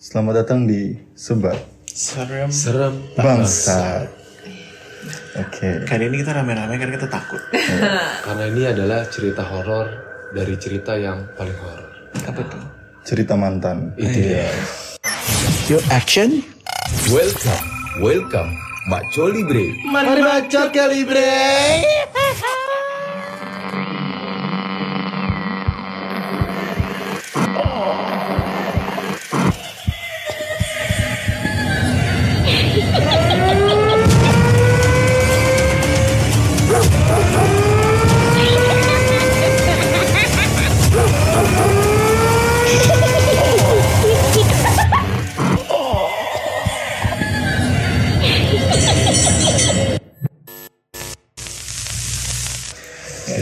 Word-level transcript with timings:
Selamat 0.00 0.40
datang 0.40 0.64
di 0.64 0.96
Sebat 1.12 1.60
Serem. 1.84 2.48
Serem 2.48 3.04
Bangsa. 3.12 4.08
Oke. 5.36 5.84
Kali 5.84 6.08
ini 6.08 6.24
kita 6.24 6.32
rame-rame 6.40 6.80
karena 6.80 6.96
kita 6.96 7.04
takut. 7.12 7.36
Karena 8.24 8.48
ini 8.48 8.64
adalah 8.64 9.04
cerita 9.12 9.44
horor 9.44 9.92
dari 10.32 10.56
cerita 10.56 10.96
yang 10.96 11.28
paling 11.36 11.52
horor. 11.52 12.16
Apa 12.16 12.40
tuh? 12.48 12.64
Cerita 13.04 13.36
mantan. 13.36 13.92
Itu 14.00 14.24
dia. 14.24 14.48
Yuk 15.68 15.84
action. 15.92 16.48
Welcome, 17.12 17.68
welcome, 18.00 18.56
Maco 18.88 19.28
Libre. 19.28 19.84
Mari 19.84 20.48
kali 20.72 21.04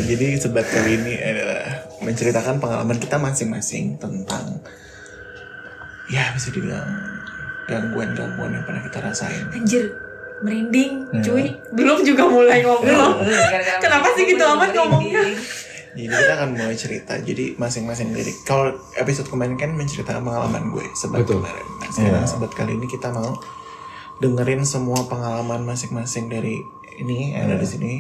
jadi 0.04 0.26
sebat 0.36 0.66
kali 0.68 1.00
ini 1.00 1.14
adalah 1.16 1.64
menceritakan 1.98 2.60
pengalaman 2.60 2.98
kita 2.98 3.16
masing-masing 3.16 3.96
tentang 3.96 4.60
ya 6.08 6.32
bisa 6.32 6.48
dibilang 6.50 6.88
gangguan-gangguan 7.68 8.56
yang 8.56 8.64
pernah 8.64 8.80
kita 8.80 8.98
rasain. 9.04 9.44
Anjir, 9.52 9.92
merinding, 10.40 11.04
cuy. 11.20 11.52
Belum 11.76 12.00
juga 12.00 12.24
mulai 12.24 12.64
ngobrol. 12.64 13.20
Kenapa 13.80 14.08
sih 14.16 14.24
gitu 14.24 14.40
amat 14.40 14.72
ngomongnya? 14.72 15.20
Jadi 15.92 16.08
kita 16.08 16.32
akan 16.38 16.48
mulai 16.56 16.76
cerita. 16.78 17.12
Jadi 17.20 17.58
masing-masing 17.60 18.16
dari 18.16 18.32
kalau 18.48 18.72
episode 18.96 19.28
kemarin 19.28 19.60
kan 19.60 19.74
menceritakan 19.76 20.24
pengalaman 20.24 20.72
gue 20.72 20.86
sebat 20.94 21.24
Betul. 21.26 21.44
kemarin. 21.44 21.66
Nah, 21.80 21.90
sekarang 21.92 22.24
Iya. 22.24 22.30
sebat 22.30 22.52
kali 22.56 22.72
ini 22.76 22.86
kita 22.86 23.08
mau 23.12 23.36
dengerin 24.18 24.62
semua 24.64 25.04
pengalaman 25.04 25.66
masing-masing 25.66 26.32
dari 26.32 26.56
ini 26.98 27.34
yang 27.36 27.52
ada 27.52 27.60
di 27.60 27.68
sini. 27.68 27.92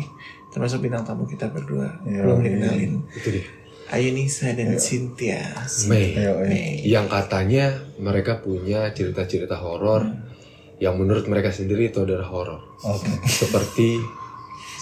Termasuk 0.58 0.82
bintang 0.82 1.06
tamu 1.06 1.22
kita 1.22 1.46
berdua. 1.54 1.86
Iya. 2.02 2.26
Belum 2.26 2.42
dikenalin. 2.42 2.92
Itu 3.14 3.28
dia. 3.30 3.46
Ayunisa 3.88 4.52
dan 4.52 4.74
Cynthia. 4.74 5.40
Mei. 5.86 6.18
Ayo, 6.18 6.42
ayo. 6.42 6.50
Mei. 6.50 6.82
Yang 6.82 7.06
katanya 7.14 7.64
mereka 8.02 8.42
punya 8.42 8.90
cerita-cerita 8.90 9.54
horor 9.54 10.02
yang 10.82 10.98
menurut 10.98 11.30
mereka 11.30 11.54
sendiri 11.54 11.94
itu 11.94 12.02
adalah 12.02 12.26
horor. 12.26 12.60
Oke. 12.82 13.22
Seperti 13.24 14.02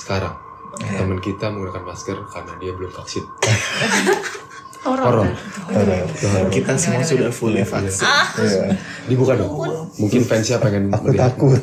sekarang 0.01 0.33
teman 0.77 1.21
kita 1.21 1.53
menggunakan 1.53 1.85
masker 1.85 2.19
karena 2.33 2.53
dia 2.57 2.73
belum 2.73 2.93
vaksin. 2.93 3.25
Horor. 4.87 5.27
Kita 6.47 6.79
semua 6.79 7.03
sudah 7.03 7.27
fully 7.29 7.61
vaksin. 7.61 8.07
Iya. 8.39 8.71
Dibuka 9.05 9.35
dong. 9.35 9.51
Mungkin 9.99 10.23
fansnya 10.23 10.57
pengen 10.57 10.89
Aku 10.89 11.11
melihat. 11.11 11.35
takut. 11.35 11.59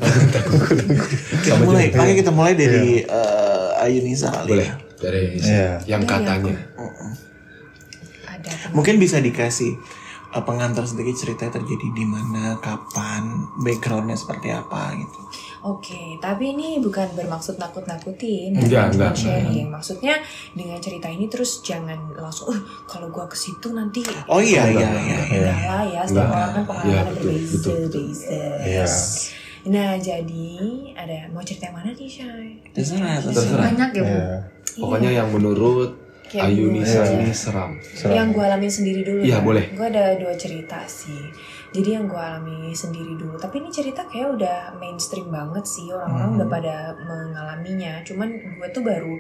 Kita 1.40 1.56
mulai, 1.62 1.88
makanya 1.90 2.16
kita 2.18 2.32
mulai 2.32 2.54
dari 2.54 3.00
eh, 3.00 3.70
Ayunisa 3.80 4.28
kali 4.30 4.50
Boleh 4.52 4.68
ya. 4.68 4.76
dari 5.00 5.24
Iya. 5.38 5.70
yang 5.88 6.04
katanya. 6.04 6.52
Ada. 8.26 8.52
Mungkin 8.72 9.00
bisa 9.00 9.20
dikasih 9.20 9.72
eh, 10.30 10.44
pengantar 10.44 10.84
sedikit 10.84 11.16
cerita 11.16 11.48
terjadi 11.48 11.88
di 11.90 12.04
mana, 12.04 12.60
kapan, 12.60 13.24
backgroundnya 13.58 14.20
seperti 14.20 14.52
apa 14.52 14.92
gitu. 14.94 15.23
Oke, 15.64 16.20
tapi 16.20 16.52
ini 16.52 16.76
bukan 16.78 17.08
bermaksud 17.14 17.56
nakut-nakutin, 17.56 18.52
Enggak, 18.52 18.92
cuma 18.92 19.08
enggak. 19.08 19.16
sharing. 19.16 19.68
Maksudnya 19.70 20.20
dengan 20.52 20.76
cerita 20.78 21.08
ini 21.08 21.26
terus 21.26 21.64
jangan 21.64 21.96
langsung, 22.14 22.52
"Eh, 22.52 22.60
kalau 22.84 23.08
gua 23.08 23.24
ke 23.26 23.36
situ 23.36 23.72
nanti 23.72 24.04
Oh 24.28 24.38
iya 24.38 24.68
iya 24.68 24.76
iya. 24.76 24.88
enggak. 24.92 25.26
iya. 25.32 25.54
lah 25.66 25.84
ya, 25.86 26.02
setiap 26.04 26.30
orang 26.30 26.52
kan 26.52 26.64
Iya, 26.84 27.02
berbeza, 27.08 27.54
betul, 27.58 27.80
beza. 27.88 28.44
Iya. 28.62 28.86
Nah, 29.66 29.96
jadi 29.96 30.52
ada 30.94 31.32
mau 31.32 31.40
cerita 31.40 31.72
yang 31.72 31.80
mana 31.80 31.90
nih, 31.90 32.10
Shay? 32.12 32.60
Terserah, 32.70 33.24
Terserah. 33.24 33.64
Banyak 33.64 33.90
ya, 33.94 34.04
Bu. 34.04 34.12
Iya. 34.12 34.28
Pokoknya 34.76 35.12
yang 35.14 35.30
menurut 35.30 35.92
Kayak 36.26 36.50
Ayunisa 36.50 37.06
gue- 37.06 37.14
ini 37.16 37.30
seram. 37.30 37.72
Seram. 37.80 38.12
Yang 38.12 38.28
gue 38.34 38.44
alamin 38.44 38.72
sendiri 38.74 39.02
dulu 39.02 39.22
Iya, 39.22 39.32
ya. 39.32 39.40
boleh. 39.40 39.64
Gue 39.72 39.86
ada 39.88 40.18
dua 40.18 40.34
cerita 40.34 40.82
sih. 40.84 41.24
Jadi 41.74 41.90
yang 41.98 42.06
gue 42.06 42.22
alami 42.22 42.70
sendiri 42.72 43.18
dulu. 43.18 43.42
Tapi 43.42 43.58
ini 43.58 43.74
cerita 43.74 44.06
kayak 44.06 44.38
udah 44.38 44.58
mainstream 44.78 45.34
banget 45.34 45.66
sih. 45.66 45.90
Orang-orang 45.90 46.30
Hmm. 46.30 46.38
udah 46.38 46.50
pada 46.54 46.76
mengalaminya. 47.02 48.06
Cuman 48.06 48.30
gue 48.62 48.68
tuh 48.70 48.86
baru. 48.86 49.18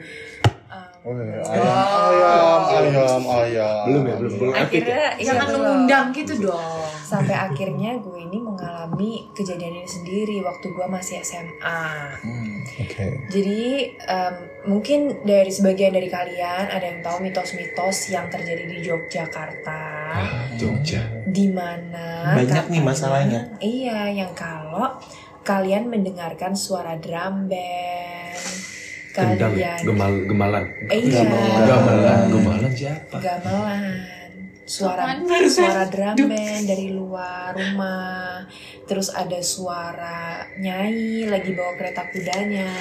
Um, 1.03 1.11
Oh, 1.11 1.19
iya. 1.19 1.43
Ayam, 1.43 1.67
ayam, 1.99 2.61
ayam, 2.63 3.23
ayam. 3.27 3.83
Belum 3.85 4.03
ya, 4.03 4.15
belum 4.15 4.33
belum 4.39 4.53
epic 4.55 4.81
ya. 4.81 4.87
akhirnya 4.87 5.07
Jangan 5.19 5.47
mengundang 5.51 6.05
gitu 6.11 6.33
dong. 6.41 6.87
Sampai 7.03 7.35
akhirnya 7.35 7.99
gue 7.99 8.17
ini 8.17 8.39
mengalami 8.39 9.11
kejadian 9.31 9.75
ini 9.75 9.85
sendiri 9.85 10.39
waktu 10.39 10.65
gue 10.65 10.87
masih 10.87 11.19
SMA. 11.19 11.83
Hmm. 12.17 12.63
Oke. 12.79 13.03
Jadi 13.27 13.61
em, 13.99 14.35
mungkin 14.65 14.99
dari 15.21 15.51
sebagian 15.51 15.91
dari 15.91 16.07
kalian 16.07 16.71
ada 16.71 16.85
yang 16.85 17.03
tahu 17.03 17.19
mitos-mitos 17.19 18.07
yang 18.07 18.25
terjadi 18.27 18.63
di 18.63 18.79
Yogyakarta. 18.81 19.83
Ah, 20.09 20.47
Jogja. 20.55 21.03
di 21.25 21.49
mana 21.49 22.31
Banyak 22.31 22.69
nih 22.69 22.79
katanya- 22.79 22.85
masalahnya. 22.85 23.41
Iya, 23.59 24.07
yang 24.15 24.31
kalau 24.31 24.95
kalian 25.41 25.91
mendengarkan 25.91 26.55
suara 26.55 26.95
drum 26.95 27.51
band, 27.51 28.39
Kendang 29.13 29.53
ya, 29.53 29.77
kalian 29.77 29.85
gemal 29.85 30.13
gemalan. 30.25 30.65
iya, 30.89 31.21
Gamelan, 31.69 32.21
gemalan 32.33 32.71
siapa? 32.73 33.15
gamelan, 33.21 33.83
suara 34.65 35.03
suara 35.45 35.83
drum 35.93 36.17
band 36.33 36.65
dari 36.65 36.87
luar 36.89 37.53
rumah, 37.53 38.41
terus 38.89 39.13
ada 39.13 39.37
suara 39.45 40.41
nyai 40.57 41.29
lagi 41.29 41.53
bawa 41.53 41.77
kereta 41.77 42.09
kudanya. 42.09 42.73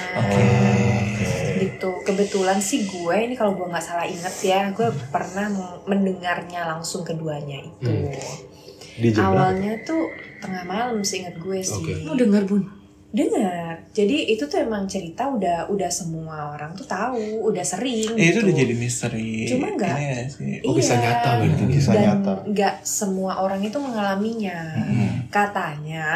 Gitu. 1.61 1.91
Kebetulan 2.01 2.57
sih 2.59 2.89
gue 2.89 3.15
ini 3.15 3.37
kalau 3.37 3.53
gue 3.53 3.69
nggak 3.69 3.85
salah 3.85 4.09
inget 4.09 4.35
ya, 4.41 4.73
gue 4.73 4.89
pernah 5.13 5.47
mendengarnya 5.85 6.65
langsung 6.65 7.05
keduanya 7.05 7.61
itu. 7.61 7.93
Berapa? 8.93 9.21
Awalnya 9.21 9.85
tuh 9.85 10.09
tengah 10.41 10.65
malam 10.65 11.05
seingat 11.05 11.37
gue 11.37 11.61
sih. 11.61 11.77
Oke. 11.77 11.93
Mau 12.09 12.17
denger 12.17 12.43
bun? 12.45 12.82
Dengar. 13.13 13.79
Jadi 13.93 14.27
itu 14.27 14.43
tuh 14.43 14.57
emang 14.57 14.83
cerita 14.83 15.23
udah 15.27 15.69
udah 15.69 15.87
semua 15.87 16.49
orang 16.51 16.73
tuh 16.73 16.83
tahu, 16.83 17.45
udah 17.45 17.61
sering. 17.61 18.09
Eh, 18.15 18.27
itu 18.27 18.35
gitu. 18.35 18.43
udah 18.43 18.53
jadi 18.57 18.73
misteri. 18.73 19.45
Cuma 19.45 19.69
nggak- 19.69 19.93
Ini 19.93 20.03
nggak 20.09 20.27
sih? 20.27 20.53
Oh, 20.65 20.73
kisah 20.73 20.97
nyata 20.97 21.29
berarti 21.37 21.61
dia. 21.61 21.71
Kisah 21.71 21.91
Dan 21.93 22.01
nyata. 22.03 22.31
nggak 22.43 22.73
semua 22.81 23.31
orang 23.37 23.61
itu 23.61 23.77
mengalaminya. 23.77 24.57
Hmm. 24.81 25.09
Katanya 25.29 26.09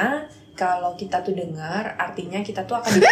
kalau 0.52 0.94
kita 0.94 1.22
tuh 1.22 1.32
dengar, 1.32 1.94
artinya 1.96 2.42
kita 2.42 2.66
tuh 2.66 2.76
akan 2.76 2.90
Lu 2.90 3.06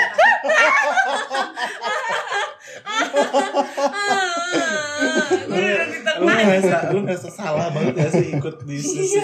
lu 6.18 6.26
ngerasa 6.26 6.78
lu 6.90 7.00
ngerasa 7.04 7.30
salah 7.30 7.68
banget 7.70 7.94
ya 7.96 8.08
sih 8.10 8.28
ikut 8.34 8.56
di 8.64 8.78
sisi. 8.78 9.20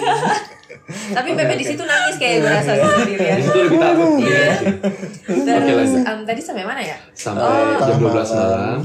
Tapi 1.12 1.28
Bebe 1.32 1.54
di 1.54 1.64
situ 1.64 1.82
nangis 1.82 2.16
kayak 2.16 2.36
gue 2.38 2.50
rasa 2.50 2.72
sendirian. 2.74 3.36
Di 3.36 3.44
situ 3.44 3.58
lebih 3.62 3.78
takut. 3.78 4.08
Iya. 4.18 4.46
Oke, 5.28 5.52
Terus 5.62 5.92
em, 6.00 6.18
tadi 6.22 6.40
sampai 6.40 6.64
mana 6.64 6.80
ya? 6.80 6.96
Sampai 7.12 7.44
Oh. 7.44 7.78
jam 7.82 7.96
12 7.98 8.32
malam. 8.32 8.78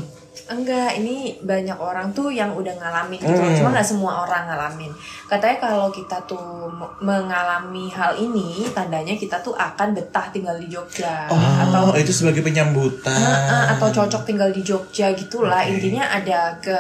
Enggak, 0.46 0.96
ini 1.02 1.34
banyak 1.42 1.76
orang 1.76 2.14
tuh 2.14 2.30
yang 2.30 2.54
udah 2.54 2.72
ngalamin 2.78 3.18
gitu. 3.18 3.42
Hmm. 3.42 3.58
Cuma 3.58 3.70
nggak 3.74 3.88
semua 3.88 4.24
orang 4.24 4.46
ngalamin. 4.46 4.94
Katanya 5.26 5.58
kalau 5.58 5.90
kita 5.90 6.22
tuh 6.30 6.70
mengalami 7.02 7.90
hal 7.90 8.14
ini, 8.16 8.70
tandanya 8.72 9.18
kita 9.18 9.42
tuh 9.42 9.58
akan 9.58 9.98
betah 9.98 10.30
tinggal 10.32 10.56
di 10.56 10.70
Jogja 10.72 11.28
Oh, 11.28 11.36
atau 11.36 11.98
itu 11.98 12.14
sebagai 12.14 12.46
penyambutan. 12.46 13.12
Ah, 13.12 13.50
ah, 13.50 13.64
atau 13.76 13.92
cocok 13.92 14.24
tinggal 14.24 14.54
di 14.54 14.62
Jogja 14.64 15.12
gitulah. 15.18 15.66
Oke. 15.66 15.80
Intinya 15.80 16.08
ada 16.08 16.56
ke 16.62 16.78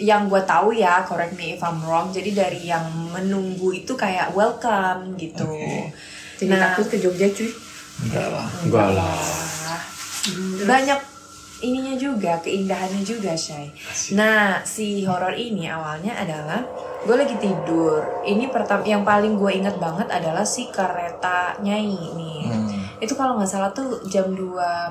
yang 0.00 0.30
gue 0.30 0.40
tahu 0.46 0.72
ya, 0.72 1.04
correct 1.04 1.36
me 1.36 1.58
if 1.58 1.60
I'm 1.60 1.82
wrong. 1.84 2.14
Jadi 2.14 2.32
dari 2.32 2.70
yang 2.70 2.86
menunggu 3.12 3.74
itu 3.74 3.92
kayak 3.98 4.32
welcome 4.32 5.18
gitu. 5.18 5.44
Oke. 5.44 5.92
Jadi 6.40 6.52
Nah. 6.56 6.72
takut 6.72 6.88
ke 6.88 6.96
Jogja 6.96 7.28
cuy. 7.28 7.50
Enggak 8.08 8.26
lah. 8.32 8.46
Enggak 8.64 8.88
lah. 8.96 9.12
Banyak 10.64 11.00
ininya 11.60 11.94
juga 11.96 12.40
keindahannya 12.40 13.02
juga 13.04 13.36
Shay. 13.36 13.72
Nah 14.16 14.64
si 14.64 15.04
horor 15.04 15.36
ini 15.36 15.68
awalnya 15.68 16.16
adalah 16.16 16.64
gue 17.04 17.16
lagi 17.16 17.36
tidur. 17.40 18.24
Ini 18.24 18.52
pertama 18.52 18.84
yang 18.84 19.04
paling 19.04 19.36
gue 19.36 19.52
inget 19.52 19.76
banget 19.80 20.08
adalah 20.12 20.44
si 20.44 20.68
kereta 20.68 21.56
nyai 21.60 21.96
nih. 22.16 22.40
Hmm. 22.48 23.00
Itu 23.00 23.16
kalau 23.16 23.40
nggak 23.40 23.48
salah 23.48 23.72
tuh 23.72 24.04
jam 24.08 24.32
2 24.32 24.36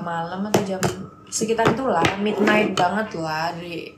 malam 0.02 0.46
atau 0.50 0.62
jam 0.66 0.82
sekitar 1.30 1.70
itulah 1.70 2.02
midnight 2.18 2.74
banget 2.74 3.14
lah 3.22 3.54
dari 3.54 3.94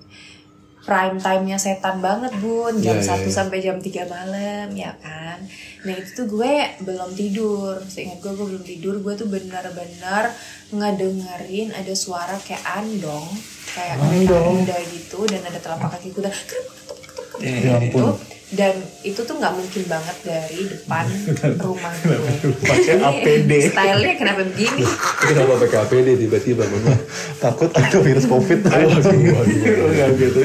prime 0.82 1.18
time-nya 1.22 1.58
setan 1.58 2.02
banget 2.02 2.34
bun. 2.42 2.74
Jam 2.82 2.98
iya, 2.98 3.14
1 3.14 3.22
iya. 3.22 3.30
sampai 3.30 3.58
jam 3.62 3.78
3 3.78 4.06
malam 4.10 4.68
ya 4.74 4.92
kan? 4.98 5.38
Nah 5.86 5.94
itu 5.94 6.10
tuh 6.12 6.26
gue 6.26 6.52
belum 6.82 7.10
tidur. 7.14 7.78
Seingat 7.86 8.18
gue 8.18 8.32
gue 8.34 8.46
belum 8.46 8.64
tidur. 8.66 8.94
Gue 8.98 9.14
tuh 9.14 9.30
benar-benar 9.30 10.34
ngedengerin 10.74 11.70
ada 11.74 11.94
suara 11.94 12.34
kayak 12.42 12.62
andong. 12.82 13.26
Kayak 13.72 13.96
kuda 14.02 14.76
gitu 14.90 15.24
dan 15.30 15.40
ada 15.46 15.58
telapak 15.62 15.96
kaki 15.96 16.10
kuda 16.12 16.28
ya. 17.40 17.78
gitu. 17.80 17.98
ampun. 17.98 18.41
Dan 18.52 18.76
itu 19.00 19.16
tuh 19.16 19.34
nggak 19.34 19.54
mungkin 19.56 19.82
banget 19.88 20.16
dari 20.20 20.60
depan 20.68 21.04
rumah 21.64 21.92
gue. 21.98 22.16
Pakai 22.60 22.94
Ini 22.94 23.02
APD. 23.02 23.52
stylenya 23.72 24.14
kenapa 24.14 24.40
begini? 24.44 24.84
Kenapa 25.24 25.52
pakai 25.56 25.78
APD 25.80 26.08
tiba-tiba? 26.20 26.62
Mama? 26.68 26.92
Takut 27.40 27.72
ada 27.72 27.96
virus 27.98 28.28
covid. 28.28 28.60
Enggak 28.60 30.10
gitu. 30.16 30.40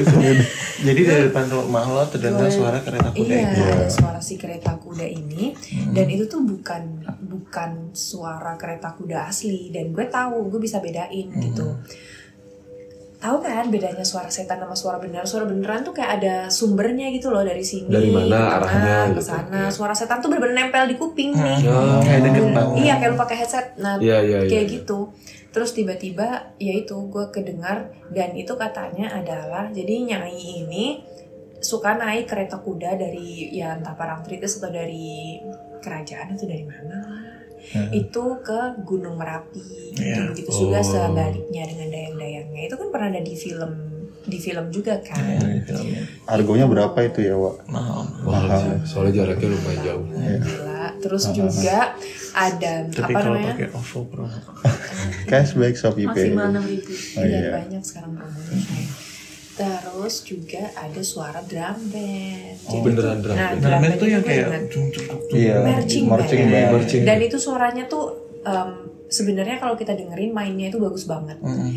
Jadi 0.78 1.00
dari 1.02 1.22
depan 1.26 1.50
rumah 1.50 1.84
lo 1.84 2.06
terdengar 2.06 2.46
suara 2.48 2.78
kereta 2.78 3.10
kuda 3.10 3.34
Iya, 3.34 3.50
ada 3.50 3.90
suara 3.90 4.20
si 4.22 4.38
kereta 4.38 4.78
kuda 4.78 5.04
ini. 5.04 5.52
Dan 5.90 6.06
itu 6.06 6.24
tuh 6.24 6.46
bukan 6.46 7.02
bukan 7.20 7.92
suara 7.92 8.54
kereta 8.54 8.94
kuda 8.94 9.26
asli. 9.26 9.68
Dan 9.68 9.90
gue 9.90 10.06
tahu 10.06 10.48
gue 10.48 10.60
bisa 10.62 10.78
bedain 10.78 11.28
gitu. 11.34 11.76
Tahu 13.18 13.42
kan 13.42 13.66
bedanya 13.66 14.06
suara 14.06 14.30
setan 14.30 14.62
sama 14.62 14.78
suara 14.78 15.02
beneran? 15.02 15.26
Suara 15.26 15.42
beneran 15.50 15.82
tuh 15.82 15.90
kayak 15.90 16.22
ada 16.22 16.36
sumbernya 16.46 17.10
gitu 17.10 17.34
loh 17.34 17.42
dari 17.42 17.66
sini. 17.66 17.90
Dari 17.90 18.14
mana 18.14 18.62
arahnya 18.62 19.10
ke 19.10 19.18
gitu. 19.18 19.22
sana. 19.26 19.66
Suara 19.74 19.90
setan 19.90 20.22
tuh 20.22 20.30
bener-bener 20.30 20.70
nempel 20.70 20.86
di 20.86 20.94
kuping 20.94 21.34
nih. 21.34 21.66
Oh. 21.66 21.98
Kayak 21.98 22.30
deket 22.30 22.46
banget. 22.54 22.76
Iya, 22.78 22.94
kayak 23.02 23.10
lu 23.10 23.18
pakai 23.18 23.36
headset. 23.42 23.66
Nah, 23.82 23.98
Iya, 23.98 24.22
iya, 24.22 24.38
kayak 24.46 24.66
iya. 24.70 24.74
gitu. 24.78 25.10
Terus 25.50 25.74
tiba-tiba 25.74 26.54
ya 26.62 26.72
itu 26.78 26.94
gue 27.10 27.26
kedengar 27.34 27.90
dan 28.14 28.38
itu 28.38 28.54
katanya 28.54 29.10
adalah 29.10 29.66
jadi 29.74 30.14
Nyai 30.14 30.38
ini 30.62 31.02
suka 31.58 31.98
naik 31.98 32.30
kereta 32.30 32.62
kuda 32.62 32.94
dari 32.94 33.50
ya 33.50 33.74
entah 33.74 33.98
Parangtritis 33.98 34.62
atau 34.62 34.70
dari 34.70 35.42
kerajaan 35.82 36.38
atau 36.38 36.46
dari 36.46 36.62
mana 36.62 36.96
lah. 37.02 37.37
Itu 37.90 38.24
ke 38.40 38.60
Gunung 38.82 39.16
Merapi. 39.16 39.62
Iya. 39.94 40.30
Begitu 40.30 40.50
juga 40.66 40.78
Oh. 40.78 40.86
sebaliknya 40.86 41.62
dengan 41.64 41.88
dayang-dayangnya. 41.88 42.60
Itu 42.64 42.74
kan 42.76 42.88
pernah 42.88 43.08
ada 43.08 43.20
di 43.20 43.34
film 43.34 43.72
di 44.24 44.36
film 44.36 44.68
juga 44.68 45.00
kan. 45.00 45.24
Dari 45.40 45.60
filmnya. 45.62 46.02
Harganya 46.24 46.66
berapa 46.66 46.98
itu 47.00 47.20
ya, 47.22 47.34
Wak? 47.34 47.64
Mahal. 47.66 48.02
Mahal 48.20 48.84
soalnya 48.84 49.24
jaraknya 49.24 49.48
lumayan 49.48 49.80
jauh. 49.82 50.04
Gila. 50.04 50.84
Terus 50.98 51.24
juga 51.30 51.78
ada 52.34 52.72
Tapi 52.84 53.12
apa 53.12 53.20
namanya? 53.24 53.54
pakai 53.54 53.68
OVO 53.70 54.00
Pro. 54.04 54.24
Cashback 55.30 55.74
Shopee 55.74 56.04
Pay. 56.04 56.28
maksimal 56.28 56.46
enam 56.50 56.64
ribu 56.64 56.90
Oh, 56.90 57.22
iya 57.22 57.38
iya. 57.40 57.50
banyak 57.56 57.82
sekarang 57.82 58.12
promonya 58.14 58.56
terus 59.58 60.22
juga 60.22 60.70
ada 60.72 61.02
suara 61.02 61.42
drum 61.42 61.90
band 61.90 62.56
Oh, 62.64 62.80
beneran 62.80 63.18
drum 63.18 63.34
nah 63.34 63.50
band. 63.50 63.58
drum 63.58 63.70
Nah, 63.70 63.80
band 63.80 63.94
itu 63.94 64.06
yang 64.06 64.22
kayak 64.22 64.46
dung, 64.70 64.86
dung, 64.88 65.04
dung. 65.04 65.20
Iya, 65.34 65.56
marching, 65.60 66.04
marching 66.06 66.40
band, 66.40 66.52
band. 66.54 66.70
Marching 66.72 67.02
dan 67.02 67.16
band. 67.16 67.26
itu 67.26 67.36
suaranya 67.36 67.84
tuh 67.84 68.04
em, 68.40 68.70
sebenarnya 69.08 69.56
kalau 69.56 69.74
kita 69.74 69.92
dengerin 69.92 70.30
mainnya 70.30 70.68
itu 70.68 70.78
bagus 70.78 71.04
banget 71.04 71.40
Mm-mm. 71.40 71.74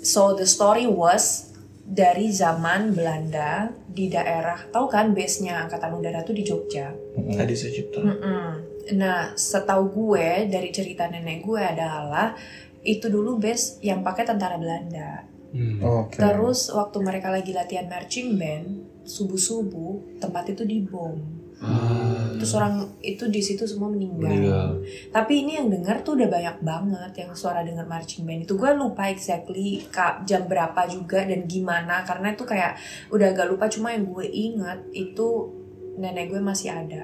so 0.00 0.32
the 0.32 0.46
story 0.46 0.84
was 0.84 1.50
dari 1.82 2.28
zaman 2.28 2.92
Belanda 2.92 3.72
di 3.88 4.06
daerah 4.06 4.60
tahu 4.68 4.86
kan 4.86 5.10
base 5.10 5.40
nya 5.40 5.64
angkatan 5.64 5.90
udara 5.90 6.20
tuh 6.20 6.32
di 6.32 6.44
Jogja 6.44 6.92
Tadi 7.16 7.52
saya 7.52 7.72
cipta. 7.72 7.98
Mm-mm. 7.98 8.46
Nah, 8.90 9.32
setahu 9.32 9.84
gue 9.90 10.48
dari 10.48 10.68
cerita 10.68 11.04
nenek 11.04 11.42
gue 11.42 11.60
adalah 11.60 12.32
itu 12.80 13.04
dulu 13.06 13.36
base 13.36 13.80
yang 13.80 14.00
pakai 14.00 14.24
tentara 14.24 14.56
Belanda. 14.56 15.27
Hmm. 15.48 15.80
Oke. 15.80 16.20
Terus 16.20 16.68
waktu 16.70 16.98
mereka 17.00 17.32
lagi 17.32 17.56
latihan 17.56 17.88
marching 17.88 18.36
band, 18.36 18.84
subuh-subuh 19.08 20.20
tempat 20.20 20.52
itu 20.52 20.62
dibom. 20.68 21.16
Ah, 21.58 22.38
Terus 22.38 22.54
orang 22.54 22.86
itu 23.02 23.26
di 23.26 23.42
situ 23.42 23.66
semua 23.66 23.90
meninggal. 23.90 24.30
meninggal. 24.30 24.70
Tapi 25.10 25.42
ini 25.42 25.58
yang 25.58 25.66
denger 25.66 26.06
tuh 26.06 26.14
udah 26.14 26.30
banyak 26.30 26.56
banget 26.62 27.12
yang 27.18 27.34
suara 27.34 27.66
denger 27.66 27.82
marching 27.82 28.22
band 28.22 28.46
itu 28.46 28.54
gue 28.54 28.70
lupa 28.78 29.10
exactly 29.10 29.82
kak 29.90 30.22
jam 30.22 30.46
berapa 30.46 30.86
juga 30.86 31.26
dan 31.26 31.50
gimana 31.50 32.06
karena 32.06 32.30
itu 32.30 32.46
kayak 32.46 32.78
udah 33.10 33.34
agak 33.34 33.50
lupa 33.50 33.66
cuma 33.66 33.90
yang 33.90 34.06
gue 34.06 34.26
inget 34.30 34.78
itu 34.94 35.50
nenek 35.98 36.30
gue 36.30 36.38
masih 36.38 36.70
ada. 36.70 37.02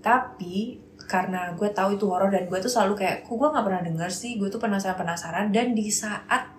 Tapi 0.00 0.80
karena 1.06 1.52
gue 1.52 1.68
tahu 1.70 2.00
itu 2.00 2.04
horor 2.08 2.32
dan 2.32 2.48
gue 2.48 2.58
tuh 2.58 2.72
selalu 2.72 2.98
kayak 2.98 3.28
kok 3.28 3.36
gue 3.36 3.48
nggak 3.52 3.62
pernah 3.68 3.82
denger 3.84 4.10
sih 4.10 4.40
gue 4.40 4.48
tuh 4.48 4.58
penasaran 4.58 4.96
penasaran 4.98 5.46
dan 5.54 5.76
di 5.76 5.86
saat 5.86 6.50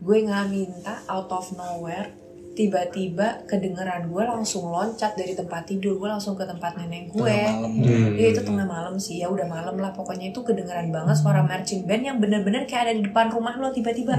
gue 0.00 0.18
nggak 0.28 0.46
minta 0.52 0.94
out 1.08 1.30
of 1.32 1.52
nowhere 1.56 2.12
tiba-tiba 2.56 3.44
kedengeran 3.44 4.08
gue 4.08 4.24
langsung 4.24 4.72
loncat 4.72 5.12
dari 5.12 5.36
tempat 5.36 5.68
tidur. 5.68 6.00
Gue 6.00 6.08
langsung 6.08 6.32
ke 6.40 6.48
tempat 6.48 6.72
nenek 6.80 7.12
gue. 7.12 7.28
Tengah 7.28 7.52
malam. 7.52 7.72
Hmm. 7.84 8.16
Ya 8.16 8.26
itu 8.32 8.40
tengah 8.40 8.64
malam 8.64 8.94
sih. 8.96 9.20
Ya 9.20 9.28
udah 9.28 9.44
malam 9.44 9.76
lah. 9.76 9.92
Pokoknya 9.92 10.32
itu 10.32 10.40
kedengeran 10.40 10.88
banget 10.88 11.20
suara 11.20 11.44
marching 11.44 11.84
band 11.84 12.02
yang 12.08 12.16
bener-bener 12.16 12.64
kayak 12.64 12.88
ada 12.88 12.94
di 12.96 13.04
depan 13.04 13.28
rumah 13.28 13.60
lo 13.60 13.76
tiba-tiba. 13.76 14.16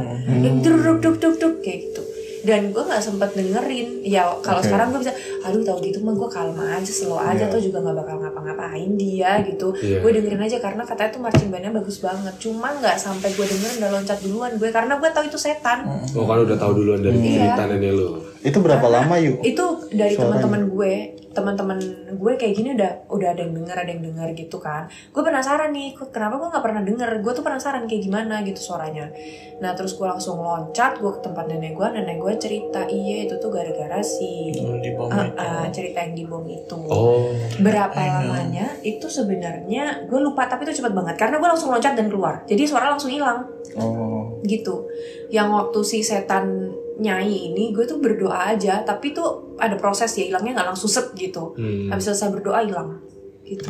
Duk 0.61 0.61
duk 0.61 1.01
duk 1.01 1.15
duk 1.17 1.35
duk 1.41 1.53
kayak 1.65 1.89
gitu 1.89 2.16
dan 2.41 2.69
gue 2.69 2.79
nggak 2.79 2.99
sempet 2.99 3.29
dengerin 3.31 4.01
ya 4.01 4.29
kalau 4.39 4.59
Oke. 4.59 4.67
sekarang 4.67 4.87
gue 4.89 5.01
bisa 5.01 5.13
aduh 5.39 5.61
tahu 5.61 5.77
gitu 5.81 5.97
mah 5.99 6.13
gue 6.13 6.29
kalem 6.29 6.57
aja 6.59 6.91
slow 6.91 7.17
aja 7.17 7.39
Iya. 7.39 7.49
tuh 7.49 7.61
juga 7.61 7.77
nggak 7.79 7.97
bakal 7.97 8.15
ngapa-ngapain 8.19 8.91
dia 8.93 9.31
gitu 9.43 9.67
Iya. 9.75 9.97
gue 9.99 10.11
dengerin 10.13 10.41
aja 10.43 10.57
karena 10.57 10.83
katanya 10.83 11.09
tuh 11.09 11.21
marching 11.21 11.49
bandnya 11.49 11.71
bagus 11.71 11.97
banget 11.97 12.33
cuma 12.37 12.69
nggak 12.73 12.95
sampai 12.95 13.29
gue 13.29 13.45
dengerin 13.45 13.77
udah 13.77 13.91
loncat 13.93 14.19
duluan 14.19 14.51
gue 14.53 14.69
karena 14.69 14.93
gue 14.95 15.09
tahu 15.09 15.25
itu 15.25 15.37
setan 15.37 15.79
Oh 16.11 16.25
kan 16.25 16.37
udah 16.39 16.57
tahu 16.57 16.71
duluan 16.75 16.99
dari 16.99 17.17
cerita 17.17 17.63
nenek 17.65 17.91
lu. 17.91 18.09
Itu 18.39 18.57
berapa 18.59 18.85
lama 18.85 19.15
yuk? 19.17 19.41
itu 19.41 19.65
dari 19.89 20.13
teman-teman 20.13 20.67
gue 20.67 20.93
teman-teman 21.37 21.77
gue 22.17 22.33
kayak 22.33 22.53
gini 22.57 22.73
udah 22.73 23.05
udah 23.13 23.27
ada 23.37 23.45
yang 23.45 23.53
denger 23.53 23.77
ada 23.77 23.91
yang 23.93 24.01
denger 24.01 24.29
gitu 24.33 24.57
kan. 24.57 24.89
Gue 25.13 25.21
penasaran 25.21 25.69
nih 25.69 25.93
kenapa 26.09 26.41
gue 26.41 26.49
nggak 26.49 26.65
pernah 26.65 26.81
denger? 26.81 27.09
Gue 27.21 27.33
tuh 27.37 27.45
penasaran 27.45 27.85
kayak 27.85 28.01
gimana 28.09 28.41
gitu 28.41 28.57
suaranya. 28.57 29.13
Nah 29.61 29.77
terus 29.77 29.93
gue 29.93 30.07
langsung 30.09 30.41
loncat 30.41 30.97
gue 30.97 31.11
ke 31.13 31.21
tempat 31.21 31.45
nenek 31.45 31.77
gue 31.77 31.87
nenek 31.93 32.17
gue 32.17 32.33
cerita 32.41 32.89
iya 32.89 33.29
itu 33.29 33.37
tuh 33.37 33.53
gara-gara 33.53 34.01
si 34.01 34.49
itu. 34.49 34.65
ah, 35.37 35.69
cerita 35.69 36.01
yang 36.01 36.17
di 36.17 36.25
bom 36.25 36.45
itu. 36.49 36.77
Oh. 36.89 37.29
berapa 37.61 37.93
lamanya 37.93 38.79
itu 38.81 39.05
sebenarnya 39.05 40.09
gue 40.09 40.19
lupa 40.19 40.49
tapi 40.49 40.65
itu 40.65 40.81
cepet 40.81 40.97
banget. 40.97 41.15
Karena 41.21 41.37
gue 41.37 41.49
langsung 41.53 41.69
loncat 41.69 41.93
dan 41.93 42.09
keluar. 42.09 42.41
Jadi 42.49 42.65
suara 42.65 42.89
langsung 42.89 43.13
hilang. 43.13 43.45
Oh. 43.77 44.41
gitu. 44.41 44.89
Yang 45.29 45.47
waktu 45.53 45.79
si 45.85 45.99
setan 46.01 46.73
nyai 46.97 47.29
ini 47.47 47.69
gue 47.69 47.83
tuh 47.83 47.97
berdoa 47.97 48.49
aja 48.49 48.81
tapi 48.81 49.11
tuh 49.11 49.53
ada 49.55 49.75
proses 49.75 50.09
ya 50.11 50.25
hilangnya 50.25 50.53
nggak 50.55 50.67
langsung 50.67 50.87
set 50.87 51.13
gitu 51.13 51.53
Hmm. 51.53 51.87
habis 51.87 52.05
selesai 52.05 52.29
berdoa 52.31 52.61
hilang 52.61 52.97
gitu 53.43 53.69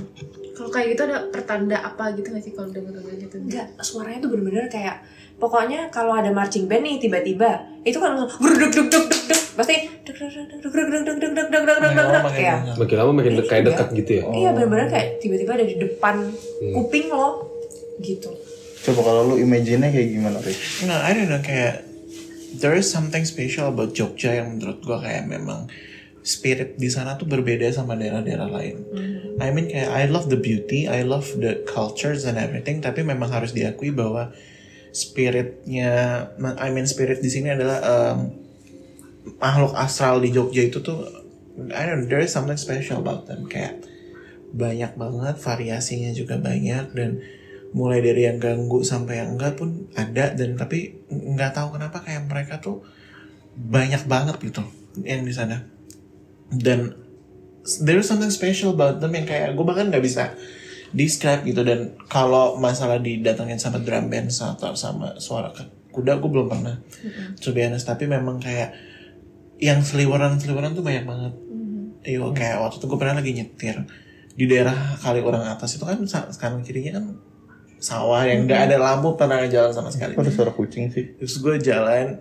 Kalau 0.52 0.70
kayak 0.70 0.88
gitu 0.92 1.02
ada 1.06 1.28
pertanda 1.28 1.78
apa 1.78 2.12
gitu 2.12 2.28
nggak 2.28 2.42
sih 2.42 2.52
kalau 2.52 2.68
denger-denger 2.68 3.14
gitu? 3.20 3.36
enggak 3.40 3.68
suaranya 3.80 4.20
tuh 4.20 4.30
bener-bener 4.32 4.66
kayak 4.68 5.06
pokoknya 5.38 5.86
kalau 5.88 6.12
ada 6.12 6.30
marching 6.30 6.66
band 6.66 6.82
nih 6.82 6.98
tiba-tiba 6.98 7.50
itu 7.84 7.94
kan 7.96 8.16
langsung 8.16 8.42
duk 8.42 8.58
duk 8.58 8.90
duk 8.90 9.06
duk 9.06 9.28
duk 9.28 9.42
pasti 9.54 9.76
duk 10.02 10.18
duk 10.18 10.32
duk 10.34 10.46
duk 10.50 11.04
duk 11.06 11.18
duk 11.22 11.34
duk 11.38 11.46
duk 11.46 11.46
duk 11.46 11.62
duk 11.62 11.78
duk 11.78 11.94
duk 11.94 12.08
duk 12.10 12.34
kayak 12.34 12.58
lama, 12.58 12.74
Makin 12.76 12.96
lama 12.98 13.12
makin 13.14 13.32
Iya. 13.34 13.44
kayak 13.46 13.64
dekat 13.66 13.88
gitu 13.96 14.12
ya. 14.14 14.24
iya 14.34 14.50
bener-bener 14.50 14.88
kayak 14.88 15.08
tiba-tiba 15.20 15.52
ada 15.54 15.66
di 15.68 15.76
depan 15.78 16.16
Hmm. 16.34 16.74
kuping 16.74 17.08
lo 17.08 17.30
gitu 18.00 18.32
Coba 18.80 19.02
kalau 19.04 19.22
lu 19.26 19.36
imagine-nya 19.38 19.90
kayak 19.90 20.10
gimana, 20.10 20.38
Rick? 20.40 20.56
Nah, 20.88 21.04
I 21.04 21.12
don't 21.12 21.28
know 21.28 21.42
kayak 21.42 21.87
there 22.56 22.76
is 22.78 22.88
something 22.88 23.28
special 23.28 23.68
about 23.68 23.92
Jogja 23.92 24.40
yang 24.40 24.56
menurut 24.56 24.80
gua 24.86 25.04
kayak 25.04 25.28
memang 25.28 25.68
spirit 26.28 26.76
di 26.76 26.92
sana 26.92 27.16
tuh 27.16 27.24
berbeda 27.24 27.72
sama 27.72 27.96
daerah-daerah 27.96 28.52
lain. 28.52 28.76
I 29.40 29.48
mean 29.56 29.72
kayak 29.72 29.90
I 29.92 30.04
love 30.12 30.28
the 30.28 30.40
beauty, 30.40 30.88
I 30.88 31.08
love 31.08 31.28
the 31.40 31.64
cultures 31.64 32.28
and 32.28 32.36
everything, 32.36 32.84
tapi 32.84 33.04
memang 33.04 33.32
harus 33.32 33.56
diakui 33.56 33.96
bahwa 33.96 34.36
spiritnya, 34.92 36.28
I 36.40 36.70
mean 36.76 36.84
spirit 36.84 37.24
di 37.24 37.32
sini 37.32 37.56
adalah 37.56 37.80
um, 37.86 38.36
makhluk 39.40 39.72
astral 39.76 40.20
di 40.20 40.36
Jogja 40.36 40.68
itu 40.68 40.84
tuh 40.84 41.08
I 41.72 41.90
don't 41.90 42.06
know, 42.06 42.10
there 42.12 42.22
is 42.22 42.30
something 42.30 42.60
special 42.60 43.02
about 43.02 43.26
them 43.26 43.48
kayak 43.48 43.82
banyak 44.52 44.96
banget 44.96 45.36
variasinya 45.40 46.12
juga 46.16 46.40
banyak 46.40 46.96
dan 46.96 47.24
mulai 47.78 48.02
dari 48.02 48.26
yang 48.26 48.42
ganggu 48.42 48.82
sampai 48.82 49.22
yang 49.22 49.38
enggak 49.38 49.54
pun 49.54 49.86
ada 49.94 50.34
dan 50.34 50.58
tapi 50.58 51.06
nggak 51.14 51.54
tahu 51.54 51.78
kenapa 51.78 52.02
kayak 52.02 52.26
mereka 52.26 52.58
tuh 52.58 52.82
banyak 53.54 54.02
banget 54.10 54.42
gitu 54.42 54.66
yang 55.06 55.22
di 55.22 55.34
sana. 55.34 55.62
Dan 56.50 56.98
there 57.86 58.02
is 58.02 58.10
something 58.10 58.34
special 58.34 58.74
about 58.74 58.98
them 58.98 59.14
yang 59.14 59.30
kayak 59.30 59.54
gue 59.54 59.66
bahkan 59.66 59.94
nggak 59.94 60.02
bisa 60.02 60.34
describe 60.96 61.46
gitu 61.46 61.62
dan 61.62 61.94
kalau 62.10 62.58
masalah 62.58 62.98
didatengin 62.98 63.60
sama 63.62 63.84
drum 63.84 64.10
band 64.10 64.34
atau 64.34 64.74
sama 64.74 65.20
suara 65.22 65.54
kuda 65.92 66.18
gue 66.18 66.30
belum 66.32 66.48
pernah 66.50 66.82
to 67.38 67.54
be 67.54 67.62
honest. 67.62 67.86
Tapi 67.86 68.10
memang 68.10 68.42
kayak 68.42 68.74
yang 69.62 69.86
seliweran 69.86 70.42
seliweran 70.42 70.74
tuh 70.74 70.82
banyak 70.82 71.06
banget. 71.06 71.34
Iya 72.08 72.26
kayak 72.34 72.58
waktu 72.66 72.82
itu 72.82 72.86
gue 72.90 73.00
pernah 73.00 73.16
lagi 73.22 73.32
nyetir 73.38 73.78
di 74.38 74.46
daerah 74.46 74.96
kali 75.02 75.20
orang 75.26 75.50
atas 75.50 75.82
itu 75.82 75.84
kan 75.84 75.98
kanan 76.38 76.62
kirinya 76.62 77.02
kan 77.02 77.06
sawah 77.78 78.26
yang 78.26 78.50
nggak 78.50 78.74
ada 78.74 78.78
lampu 78.82 79.14
pernah 79.14 79.46
jalan 79.46 79.72
sama 79.74 79.94
sekali. 79.94 80.18
Ada 80.18 80.32
suara 80.34 80.52
kucing 80.54 80.90
sih? 80.90 81.14
terus 81.18 81.38
gue 81.38 81.56
jalan 81.62 82.18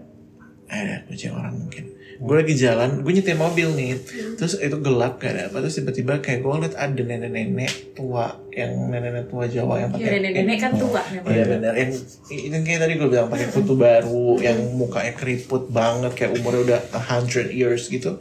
eh, 0.69 0.79
ada 0.79 1.05
kucing 1.09 1.33
orang 1.33 1.57
mungkin. 1.57 1.97
Gue 2.17 2.33
lagi 2.41 2.57
jalan 2.57 3.05
gue 3.05 3.13
nyetir 3.13 3.37
mobil 3.37 3.77
nih. 3.77 3.93
Terus 4.41 4.57
itu 4.57 4.77
gelap 4.81 5.21
gak 5.21 5.37
ada 5.37 5.43
apa. 5.53 5.61
Terus 5.61 5.77
tiba-tiba 5.81 6.17
kayak 6.25 6.41
gue 6.41 6.49
ngeliat 6.49 6.77
ada 6.77 7.03
nenek-nenek 7.05 7.93
tua 7.93 8.41
yang 8.57 8.73
nenek-nenek 8.89 9.29
tua 9.29 9.45
Jawa 9.45 9.85
yang 9.85 9.91
Ya 9.93 9.97
pakai 10.01 10.13
nenek-nenek 10.17 10.57
kan 10.57 10.73
tua 10.81 11.01
memang. 11.13 11.29
Iya 11.29 11.45
benar. 11.45 11.73
Yang 11.77 11.91
yang 12.33 12.65
kayak 12.65 12.81
tadi 12.89 12.93
gue 12.97 13.09
bilang 13.13 13.29
pakai 13.29 13.49
kutu 13.53 13.75
baru 13.77 14.41
yang 14.41 14.59
mukanya 14.81 15.13
keriput 15.13 15.69
banget 15.69 16.13
kayak 16.17 16.41
umurnya 16.41 16.61
udah 16.73 16.81
a 16.97 17.01
hundred 17.05 17.53
years 17.53 17.93
gitu. 17.93 18.17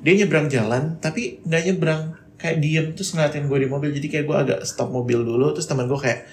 Dia 0.00 0.12
nyebrang 0.16 0.48
jalan 0.48 0.96
tapi 1.00 1.44
nggak 1.44 1.62
nyebrang. 1.72 2.02
Kayak 2.36 2.56
diem 2.60 2.86
terus 2.96 3.12
ngeliatin 3.12 3.48
gue 3.48 3.58
di 3.64 3.68
mobil. 3.68 3.92
Jadi 3.92 4.08
kayak 4.08 4.24
gue 4.24 4.36
agak 4.36 4.60
stop 4.64 4.88
mobil 4.88 5.20
dulu 5.20 5.52
terus 5.52 5.68
teman 5.68 5.88
gue 5.88 6.00
kayak 6.00 6.24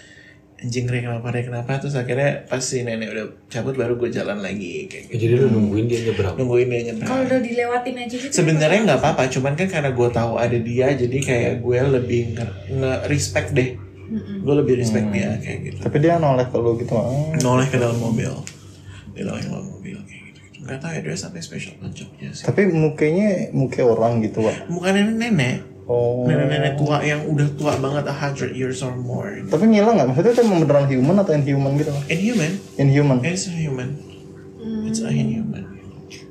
anjing 0.63 0.87
Rey 0.87 1.03
kenapa 1.03 1.27
Rey 1.27 1.43
kenapa 1.43 1.75
terus 1.75 1.91
akhirnya 1.93 2.47
pas 2.47 2.63
si 2.63 2.81
nenek 2.81 3.11
udah 3.11 3.25
cabut 3.51 3.75
baru 3.75 3.99
gue 3.99 4.07
jalan 4.09 4.39
lagi 4.39 4.87
kayak 4.87 5.11
gitu. 5.11 5.19
Jadi 5.19 5.33
lu 5.35 5.47
nungguin 5.51 5.85
dia 5.85 5.99
nyebrang. 6.07 6.35
nungguin 6.39 6.67
dia 6.67 6.81
nyebrang. 6.87 7.09
Kalau 7.11 7.23
udah 7.27 7.39
dilewatin 7.39 7.95
aja 7.99 8.15
gitu. 8.15 8.31
Sebenarnya 8.31 8.79
nggak 8.81 8.99
apa-apa, 8.99 9.27
cuman 9.27 9.53
kan 9.53 9.67
karena 9.67 9.91
gue 9.91 10.09
tahu 10.09 10.31
ada 10.35 10.55
dia, 10.55 10.87
jadi 10.95 11.17
kayak 11.19 11.53
gue 11.59 11.79
lebih 11.91 12.21
nge, 12.33 12.45
nge- 12.71 13.01
respect 13.05 13.51
deh. 13.51 13.75
Gue 14.39 14.55
lebih 14.55 14.79
respect 14.79 15.11
dia 15.11 15.35
kayak 15.37 15.59
gitu. 15.63 15.77
Tapi 15.83 15.97
dia 15.99 16.15
noleh 16.15 16.47
ke 16.47 16.55
lu 16.55 16.79
gitu. 16.79 16.93
Noleh 17.43 17.67
ke 17.67 17.75
dalam 17.75 17.97
mobil, 17.97 18.31
dia 19.11 19.23
noleh 19.25 19.41
ke 19.41 19.49
dalam 19.49 19.67
mobil 19.67 19.97
kayak 19.99 20.21
gitu. 20.31 20.39
Gak 20.63 20.79
tau 20.79 20.91
ya 20.93 21.01
dia 21.01 21.17
sampai 21.17 21.43
special 21.43 21.75
punch-up-nya 21.75 22.31
sih. 22.31 22.47
Tapi 22.47 22.71
mukanya 22.71 23.51
muka 23.51 23.83
orang 23.83 24.23
gitu, 24.23 24.47
Wak. 24.47 24.71
Bukan 24.71 24.91
nenek-nenek, 24.93 25.72
Oh. 25.83 26.23
nenek-nenek 26.23 26.73
tua 26.75 26.99
yang 26.99 27.27
udah 27.27 27.47
tua 27.53 27.75
banget 27.75 28.05
a 28.05 28.15
hundred 28.15 28.51
years 28.53 28.79
or 28.79 28.95
more. 28.95 29.27
Tapi 29.43 29.63
ngilang 29.65 29.95
nggak? 29.95 30.07
Maksudnya 30.09 30.31
itu 30.31 30.41
emang 30.41 30.59
beneran 30.61 30.87
human 30.87 31.15
atau 31.17 31.33
inhuman 31.33 31.71
gitu? 31.75 31.91
Inhuman, 32.07 32.51
Inhuman. 32.77 33.17
it's 33.21 33.45
a 33.45 33.53
human, 33.53 33.89
it's 34.85 34.99
a 34.99 35.07
inhuman. 35.07 35.65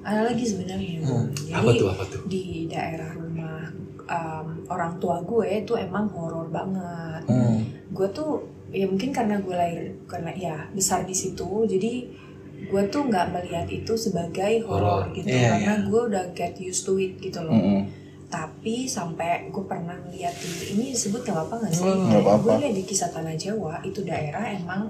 ada 0.03 0.25
lagi 0.25 0.43
sebenarnya 0.43 0.99
Hmm. 1.01 1.31
jadi 1.37 1.53
Apa 1.55 1.71
tuh, 1.73 1.89
apa 1.89 2.03
tuh? 2.07 2.21
di 2.27 2.67
daerah 2.67 3.13
rumah 3.13 3.71
um, 4.05 4.47
orang 4.67 4.99
tua 4.99 5.21
gue 5.21 5.47
itu 5.61 5.77
emang 5.77 6.09
horor 6.09 6.49
banget 6.49 7.23
Hmm. 7.25 7.63
gue 7.89 8.09
tuh 8.11 8.43
ya 8.69 8.83
mungkin 8.85 9.13
karena 9.13 9.39
gue 9.39 9.53
lahir 9.53 9.85
karena 10.05 10.33
ya 10.33 10.57
besar 10.71 11.05
di 11.05 11.13
situ 11.13 11.45
jadi 11.69 12.09
gue 12.63 12.83
tuh 12.89 13.05
nggak 13.05 13.31
melihat 13.31 13.67
itu 13.69 13.93
sebagai 13.93 14.65
horor 14.65 15.07
gitu 15.13 15.29
Iya, 15.29 15.61
karena 15.61 15.75
iya. 15.77 15.85
gue 15.85 16.01
udah 16.09 16.25
get 16.33 16.55
used 16.57 16.83
to 16.83 16.97
it 16.97 17.19
gitu 17.19 17.39
loh 17.39 17.53
Mm-mm. 17.53 17.83
Tapi 18.33 18.89
sampai 18.89 19.47
gue 19.47 19.61
pernah 19.63 19.93
lihat 20.09 20.33
di 20.35 20.73
ini 20.73 20.85
disebut 20.91 21.21
nggak 21.21 21.37
apa-apa 21.37 21.55
nggak 21.61 21.73
sih 21.75 21.85
apa-apa. 21.85 22.41
gue 22.41 22.55
lihat 22.59 22.75
di 22.75 22.83
kisah 22.83 23.11
tanah 23.11 23.37
Jawa 23.37 23.85
itu 23.85 24.01
daerah 24.01 24.41
emang 24.49 24.89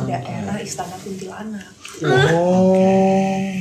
daerah 0.00 0.58
istana 0.58 0.98
kuntilanak 0.98 1.70
Oh. 2.00 2.72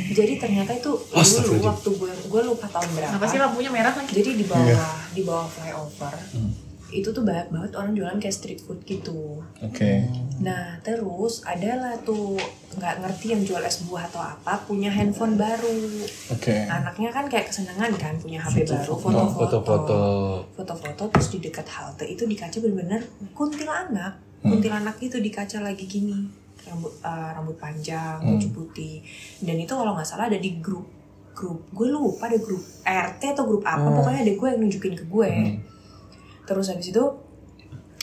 jadi 0.07 0.37
ternyata 0.37 0.71
itu 0.71 0.91
dulu 0.95 1.59
waktu 1.61 1.89
gue 1.91 2.11
gue 2.25 2.41
lupa 2.43 2.65
tahun 2.67 2.89
berapa 2.89 3.11
Kenapa 3.11 3.25
sih 3.25 3.37
lampunya 3.37 3.69
merah 3.69 3.91
lagi? 3.91 4.11
jadi 4.11 4.29
di 4.33 4.45
bawah 4.45 4.65
Iya. 4.65 4.85
di 5.11 5.21
bawah 5.21 5.47
flyover 5.47 6.13
itu 6.89 7.09
tuh 7.13 7.21
banyak 7.21 7.53
banget 7.53 7.71
orang 7.77 7.93
jualan 7.93 8.17
kayak 8.17 8.35
street 8.35 8.61
food 8.65 8.81
gitu. 8.85 9.41
Oke. 9.61 10.05
nah 10.39 10.79
terus 10.79 11.43
adalah 11.43 11.99
tuh 12.01 12.39
nggak 12.79 13.03
ngerti 13.03 13.25
yang 13.35 13.41
jual 13.43 13.59
es 13.59 13.83
buah 13.83 14.07
atau 14.07 14.21
apa 14.23 14.63
punya 14.65 14.89
handphone 14.89 15.35
baru. 15.35 16.05
Oke. 16.33 16.65
anaknya 16.65 17.09
kan 17.11 17.25
kayak 17.27 17.51
kesenangan 17.51 17.91
kan 17.99 18.15
punya 18.17 18.39
HP 18.41 18.65
baru 18.65 18.93
Foto-foto. 18.95 19.23
foto-foto. 19.35 20.01
Foto-foto 20.55 21.03
terus 21.11 21.27
di 21.33 21.39
dekat 21.43 21.67
halte 21.69 22.05
itu 22.07 22.23
di 22.25 22.35
kaca 22.39 22.57
bener-bener 22.63 23.03
kuntilanak. 23.35 24.17
Kuntilanak 24.39 24.95
itu 25.03 25.19
di 25.19 25.29
kaca 25.29 25.59
lagi 25.59 25.85
gini 25.85 26.39
rambut 26.69 26.93
eh, 27.01 27.29
rambut 27.35 27.57
panjang 27.57 28.21
baju 28.23 28.47
putih. 28.55 29.03
Dan 29.41 29.57
itu 29.59 29.73
kalau 29.73 29.95
nggak 29.97 30.07
salah 30.07 30.31
ada 30.31 30.39
di 30.39 30.59
grup 30.61 30.99
grup 31.39 31.63
gue 31.71 31.87
lupa 31.87 32.27
ada 32.27 32.35
grup 32.35 32.59
RT 32.83 33.21
atau 33.31 33.47
grup 33.47 33.63
apa 33.63 33.87
pokoknya 33.87 34.27
ada 34.27 34.33
gue 34.35 34.47
yang 34.51 34.59
nunjukin 34.59 34.93
ke 34.99 35.05
gue 35.07 35.29
terus 36.49 36.73
habis 36.73 36.89
itu 36.89 37.05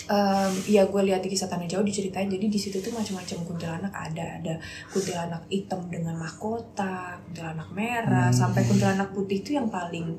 em, 0.07 0.53
ya 0.71 0.87
gue 0.87 1.03
lihat 1.03 1.19
di 1.19 1.35
kisah 1.35 1.51
tanah 1.51 1.67
jauh 1.67 1.83
diceritain 1.83 2.31
jadi 2.31 2.47
di 2.47 2.59
situ 2.63 2.79
tuh 2.79 2.95
macam-macam 2.95 3.39
kuntilanak 3.43 3.91
ada. 3.91 4.39
Ada 4.39 4.55
kuntilanak 4.95 5.43
hitam 5.51 5.91
dengan 5.91 6.15
mahkota 6.15 7.19
kuntilanak 7.27 7.69
merah 7.75 8.31
sampai 8.31 8.63
kuntilanak 8.63 9.11
putih 9.11 9.43
itu 9.43 9.59
yang 9.59 9.67
paling 9.67 10.15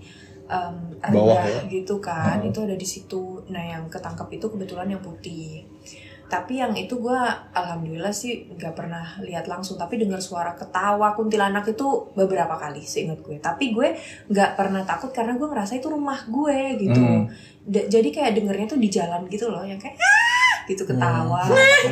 Bawah 0.48 1.44
rendah 1.44 1.44
ya? 1.44 1.62
gitu 1.68 2.00
kan. 2.00 2.40
Hmm. 2.40 2.50
itu 2.52 2.60
ada 2.64 2.76
di 2.76 2.88
situ. 2.88 3.44
Nah 3.52 3.64
yang 3.64 3.84
ketangkep 3.88 4.28
itu 4.40 4.46
kebetulan 4.52 4.88
yang 4.92 5.04
putih 5.04 5.64
tapi 6.28 6.60
yang 6.60 6.72
itu 6.74 6.96
gue 6.98 7.20
alhamdulillah 7.52 8.12
sih 8.12 8.52
nggak 8.52 8.74
pernah 8.74 9.16
lihat 9.20 9.46
langsung 9.46 9.76
tapi 9.76 9.96
dengar 9.96 10.20
suara 10.20 10.52
ketawa 10.54 11.12
kuntilanak 11.12 11.64
itu 11.66 11.88
beberapa 12.14 12.52
kali 12.54 12.80
seingat 12.82 13.20
gue 13.20 13.40
tapi 13.40 13.72
gue 13.72 13.96
nggak 14.28 14.54
pernah 14.54 14.84
takut 14.84 15.10
karena 15.10 15.34
gue 15.34 15.44
ngerasa 15.46 15.76
itu 15.76 15.88
rumah 15.88 16.20
gue 16.26 16.60
gitu 16.78 17.00
Hmm. 17.00 17.26
Da- 17.64 17.84
jadi 17.86 18.08
kayak 18.08 18.32
dengernya 18.34 18.68
tuh 18.70 18.78
di 18.78 18.88
jalan 18.88 19.24
gitu 19.26 19.48
loh 19.48 19.60
yang 19.62 19.76
kayak 19.76 19.96
"Ah!" 19.96 20.64
gitu 20.66 20.84
ketawa 20.86 21.44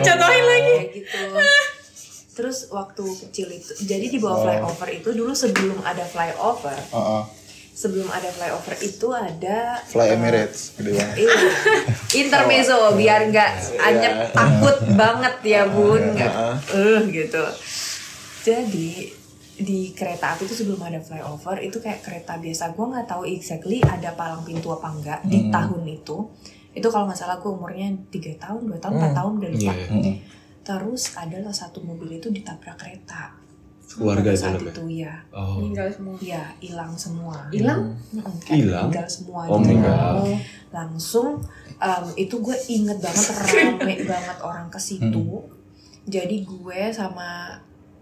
Contohin 0.01 0.43
lagi. 0.45 0.73
Kayak 0.73 0.89
gitu 0.93 1.19
terus 2.35 2.67
waktu 2.69 3.03
kecil 3.21 3.47
itu 3.49 3.71
jadi 3.81 4.05
di 4.05 4.19
bawah 4.19 4.35
flyover 4.41 4.89
itu 4.93 5.09
dulu 5.09 5.31
sebelum 5.31 5.79
ada 5.81 6.03
flyover 6.03 6.75
Uh-uh. 6.91 7.23
Sebelum 7.75 8.07
ada 8.07 8.31
flyover 8.31 8.75
itu 8.79 9.07
ada 9.11 9.83
Fly 9.83 10.07
eh, 10.07 10.15
Emirates 10.15 10.79
banget. 10.79 11.11
Iya. 11.19 11.37
intermezzo 12.23 12.95
biar 12.95 13.27
nggak 13.27 13.51
anyep 13.83 14.31
takut 14.31 14.79
banget 14.95 15.35
ya 15.43 15.67
bun. 15.67 15.99
Nggak 16.15 16.33
eh 16.71 17.01
gitu. 17.11 17.43
Jadi 18.47 19.11
di 19.55 19.91
kereta 19.91 20.35
api 20.35 20.47
itu 20.47 20.55
sebelum 20.55 20.79
ada 20.87 21.03
flyover 21.03 21.59
itu 21.59 21.83
kayak 21.83 21.99
kereta 21.99 22.39
biasa. 22.39 22.71
Gue 22.71 22.85
nggak 22.95 23.07
tahu 23.11 23.27
exactly 23.27 23.83
ada 23.83 24.15
palang 24.15 24.47
pintu 24.47 24.71
apa 24.71 24.87
enggak 24.95 25.19
di 25.27 25.51
tahun 25.51 25.83
itu. 25.83 26.31
Itu 26.71 26.87
kalau 26.87 27.11
nggak 27.11 27.19
salah 27.19 27.43
gue 27.43 27.51
umurnya 27.51 27.91
tiga 28.07 28.31
tahun 28.39 28.71
dua 28.71 28.79
tahun 28.79 28.93
empat 29.03 29.11
tahun 29.19 29.31
udah 29.43 29.49
lupa. 29.51 29.63
Iya, 29.75 29.75
Mm-mm. 29.91 30.15
terus 30.63 31.03
adalah 31.19 31.51
satu 31.51 31.83
mobil 31.83 32.17
itu 32.17 32.31
ditabrak 32.31 32.79
kereta 32.79 33.44
Keluarga 33.87 34.29
itu 34.29 34.39
saat 34.39 34.53
namanya. 34.55 34.71
itu 34.71 34.83
ya 34.97 35.13
Oh. 35.29 35.55
Meninggal 35.57 35.87
semua. 35.89 36.15
ya 36.19 36.43
hilang 36.57 36.91
semua 36.95 37.37
Hilang? 37.49 37.83
Hilang? 38.45 38.87
meninggal 38.87 39.07
semua 39.07 39.39
Oh, 39.43 39.55
gitu. 39.55 39.63
meninggal. 39.63 40.13
langsung 40.69 41.27
em, 41.75 42.05
itu 42.15 42.35
gue 42.37 42.57
inget 42.67 42.97
banget 42.97 43.25
rame 43.31 43.95
banget 44.11 44.37
orang 44.41 44.67
ke 44.67 44.77
situ 44.77 45.27
jadi 46.03 46.37
gue 46.39 46.79
sama 46.89 47.55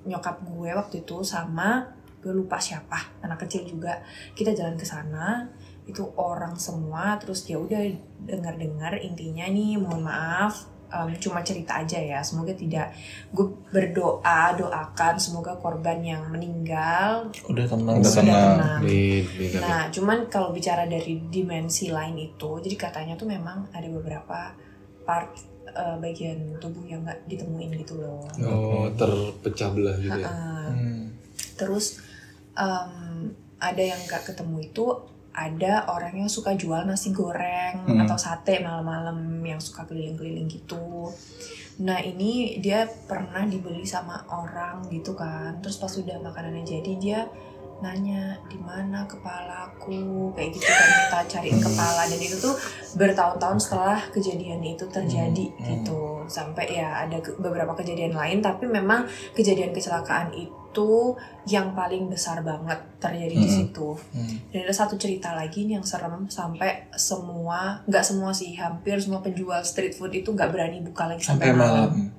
nyokap 0.03 0.41
gue 0.41 0.69
waktu 0.69 0.95
itu 0.99 1.17
sama 1.21 1.87
gue 2.19 2.31
lupa 2.31 2.55
siapa 2.55 2.99
anak 3.19 3.39
kecil 3.41 3.63
juga 3.63 3.99
kita 4.31 4.51
jalan 4.51 4.73
ke 4.73 4.83
sana 4.83 5.47
itu 5.83 6.03
orang 6.13 6.55
semua 6.55 7.15
terus 7.15 7.43
ya 7.43 7.55
udah 7.55 7.79
dengar-dengar 8.21 8.95
intinya 8.97 9.43
nih 9.45 9.75
mohon 9.75 10.01
maaf 10.01 10.71
em, 10.93 11.09
cuma 11.17 11.41
cerita 11.41 11.81
aja 11.81 11.97
ya 11.97 12.21
semoga 12.21 12.53
tidak 12.53 12.93
gue 13.33 13.50
berdoa 13.73 14.53
doakan 14.53 15.17
semoga 15.17 15.57
korban 15.57 16.00
yang 16.05 16.29
meninggal 16.29 17.33
Udah 17.50 17.65
tenang. 17.65 17.97
Udah 17.97 18.12
sudah 18.13 18.21
tenang. 18.21 18.57
tenang 18.62 18.79
Amin, 18.85 19.23
amin, 19.25 19.50
amin. 19.50 19.62
Nah, 19.62 19.81
cuman 19.89 20.17
kalau 20.29 20.53
bicara 20.53 20.85
dari 20.85 21.17
dimensi 21.33 21.89
lain 21.89 22.15
itu, 22.21 22.62
jadi 22.62 22.75
katanya 22.77 23.17
tuh 23.17 23.25
memang 23.25 23.73
ada 23.73 23.88
beberapa 23.89 24.53
part 25.01 25.33
eh, 25.73 25.97
bagian 25.97 26.62
tubuh 26.62 26.85
yang 26.85 27.01
nggak 27.01 27.25
ditemuin 27.25 27.71
gitu 27.81 27.97
loh. 27.97 28.29
Oh, 28.45 28.85
terpecah 28.93 29.69
belah 29.73 29.97
gitu 29.97 30.19
ya. 30.21 30.29
Hmm. 30.29 31.12
terus 31.53 32.01
em, 32.57 33.33
ada 33.62 33.83
yang 33.83 34.00
nggak 34.05 34.33
ketemu 34.33 34.69
itu 34.69 34.83
ada 35.33 35.89
orang 35.89 36.25
yang 36.25 36.29
suka 36.29 36.53
jual 36.53 36.85
nasi 36.85 37.09
goreng 37.09 37.89
Hmm. 37.89 38.05
atau 38.05 38.17
sate 38.17 38.61
malam-malam 38.61 39.41
yang 39.41 39.57
suka 39.57 39.83
keliling-keliling 39.89 40.45
gitu. 40.45 41.09
Nah 41.81 41.97
ini 41.99 42.61
dia 42.61 42.85
pernah 42.85 43.41
dibeli 43.49 43.81
sama 43.81 44.21
orang 44.29 44.85
gitu 44.93 45.17
kan. 45.17 45.57
Terus 45.65 45.81
pas 45.81 45.89
udah 45.89 46.21
makanannya 46.21 46.61
jadi 46.61 46.91
dia 47.01 47.19
nanya 47.83 48.39
di 48.47 48.55
mana 48.63 49.03
kepalaku 49.03 50.31
kayak 50.31 50.55
gitu 50.55 50.71
kan 50.71 50.87
minta 50.87 51.19
cariin 51.27 51.59
kepala 51.59 52.07
dan 52.07 52.15
itu 52.15 52.39
tuh 52.39 52.55
bertahun-tahun 52.95 53.59
setelah 53.59 53.99
kejadian 54.15 54.63
itu 54.63 54.87
terjadi 54.87 55.51
gitu 55.59 56.23
sampai 56.31 56.79
ya 56.79 57.03
ada 57.03 57.19
beberapa 57.43 57.75
kejadian 57.75 58.15
lain 58.15 58.39
tapi 58.39 58.71
memang 58.71 59.03
kejadian 59.35 59.75
kecelakaan 59.75 60.31
itu 60.31 60.62
yang 61.43 61.71
paling 61.71 62.07
besar 62.07 62.41
banget 62.41 62.75
terjadi 62.97 63.29
di 63.31 63.43
Hmm. 63.43 63.57
situ 63.59 63.89
dan 64.49 64.59
ada 64.61 64.73
satu 64.73 64.95
cerita 64.95 65.31
lagi 65.31 65.63
nih 65.63 65.75
yang 65.75 65.83
serem 65.83 66.25
sampai 66.27 66.89
semua 66.93 67.83
nggak 67.83 68.01
semua 68.01 68.31
sih 68.31 68.53
hampir 68.53 68.97
semua 68.97 69.19
penjual 69.19 69.61
street 69.61 69.93
food 69.93 70.11
itu 70.11 70.29
nggak 70.29 70.49
berani 70.49 70.81
buka 70.81 71.05
lagi 71.05 71.21
Sampai 71.21 71.51
malam. 71.51 72.09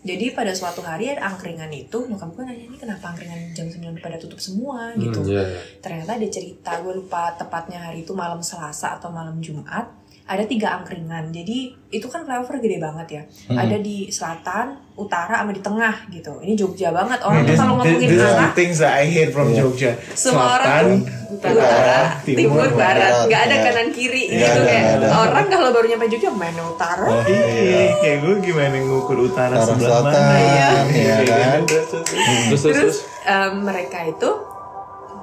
jadi 0.00 0.32
pada 0.32 0.50
suatu 0.50 0.80
hari 0.80 1.08
ada 1.08 1.28
angkringan 1.28 1.68
itu 1.70 1.98
nyokap 2.02 2.32
gue 2.32 2.42
nanya 2.42 2.64
ini 2.64 2.74
kenapa 2.74 3.10
angkringan 3.10 3.52
jam 3.52 3.66
9 3.66 3.96
pada 3.98 4.16
tutup 4.16 4.36
semua 4.36 4.96
gitu 4.96 5.20
Hmm, 5.20 5.28
iya, 5.28 5.44
iya. 5.44 5.60
ternyata 5.78 6.16
ada 6.16 6.24
cerita 6.26 6.80
gue 6.80 6.94
lupa 6.94 7.32
tepatnya 7.34 7.78
hari 7.82 8.00
itu 8.00 8.12
malam 8.12 8.40
Selasa 8.40 8.96
atau 8.96 9.08
malam 9.08 9.38
Jumat 9.38 9.92
ada 10.30 10.46
tiga 10.46 10.78
angkringan. 10.78 11.34
Jadi 11.34 11.58
itu 11.90 12.06
kan 12.06 12.22
flyover 12.22 12.56
gede 12.56 12.78
banget 12.78 13.06
ya. 13.10 13.22
Hmm. 13.50 13.58
Ada 13.58 13.76
di 13.76 14.06
selatan, 14.06 14.78
utara, 14.94 15.42
sama 15.42 15.50
di 15.50 15.58
tengah 15.58 16.06
gitu. 16.06 16.38
Ini 16.38 16.54
Jogja 16.54 16.94
banget. 16.94 17.18
Orang 17.20 17.42
tuh 17.42 17.58
kalau 17.58 17.74
ngomongin 17.74 17.98
this 18.06 18.14
is 18.14 18.22
arah, 18.22 18.38
the 18.38 18.50
things 18.54 18.78
that 18.78 18.94
I 18.94 19.04
hate 19.04 19.34
from 19.34 19.50
Iya. 19.50 19.58
Jogja. 19.58 19.90
semua 20.14 20.54
orang 20.54 20.70
Selatan, 20.70 20.86
tuh 21.34 21.50
utara, 21.50 21.98
timur, 22.22 22.68
barat, 22.72 23.12
nggak 23.26 23.42
ada 23.42 23.56
Iya. 23.56 23.64
kanan 23.66 23.88
kiri 23.90 24.22
Iya, 24.24 24.38
gitu 24.38 24.60
kayak 24.62 24.84
ada. 24.96 25.06
orang 25.18 25.46
kalau 25.48 25.68
baru 25.74 25.86
nyampe 25.88 26.06
Jogja 26.08 26.30
main 26.30 26.54
utara. 26.56 27.06
Oh, 27.10 27.22
Iya, 27.26 27.82
kayak 27.98 28.16
gue 28.20 28.34
gimana 28.40 28.76
ngukur 28.78 29.18
utara 29.20 29.50
Utara 29.52 29.66
sebelah 29.66 29.98
selatan, 29.98 30.14
mana 30.14 30.38
iya 30.38 30.68
Kayak 30.86 31.26
kan? 31.26 31.60
gitu. 31.60 31.66
Terus, 31.66 31.86
terus, 31.90 32.06
terus. 32.06 32.06
Terus 32.06 32.46
terus 32.46 32.62
Terus 32.62 32.76
terus. 32.78 32.96
em, 33.26 33.52
mereka 33.60 33.98
itu 34.06 34.30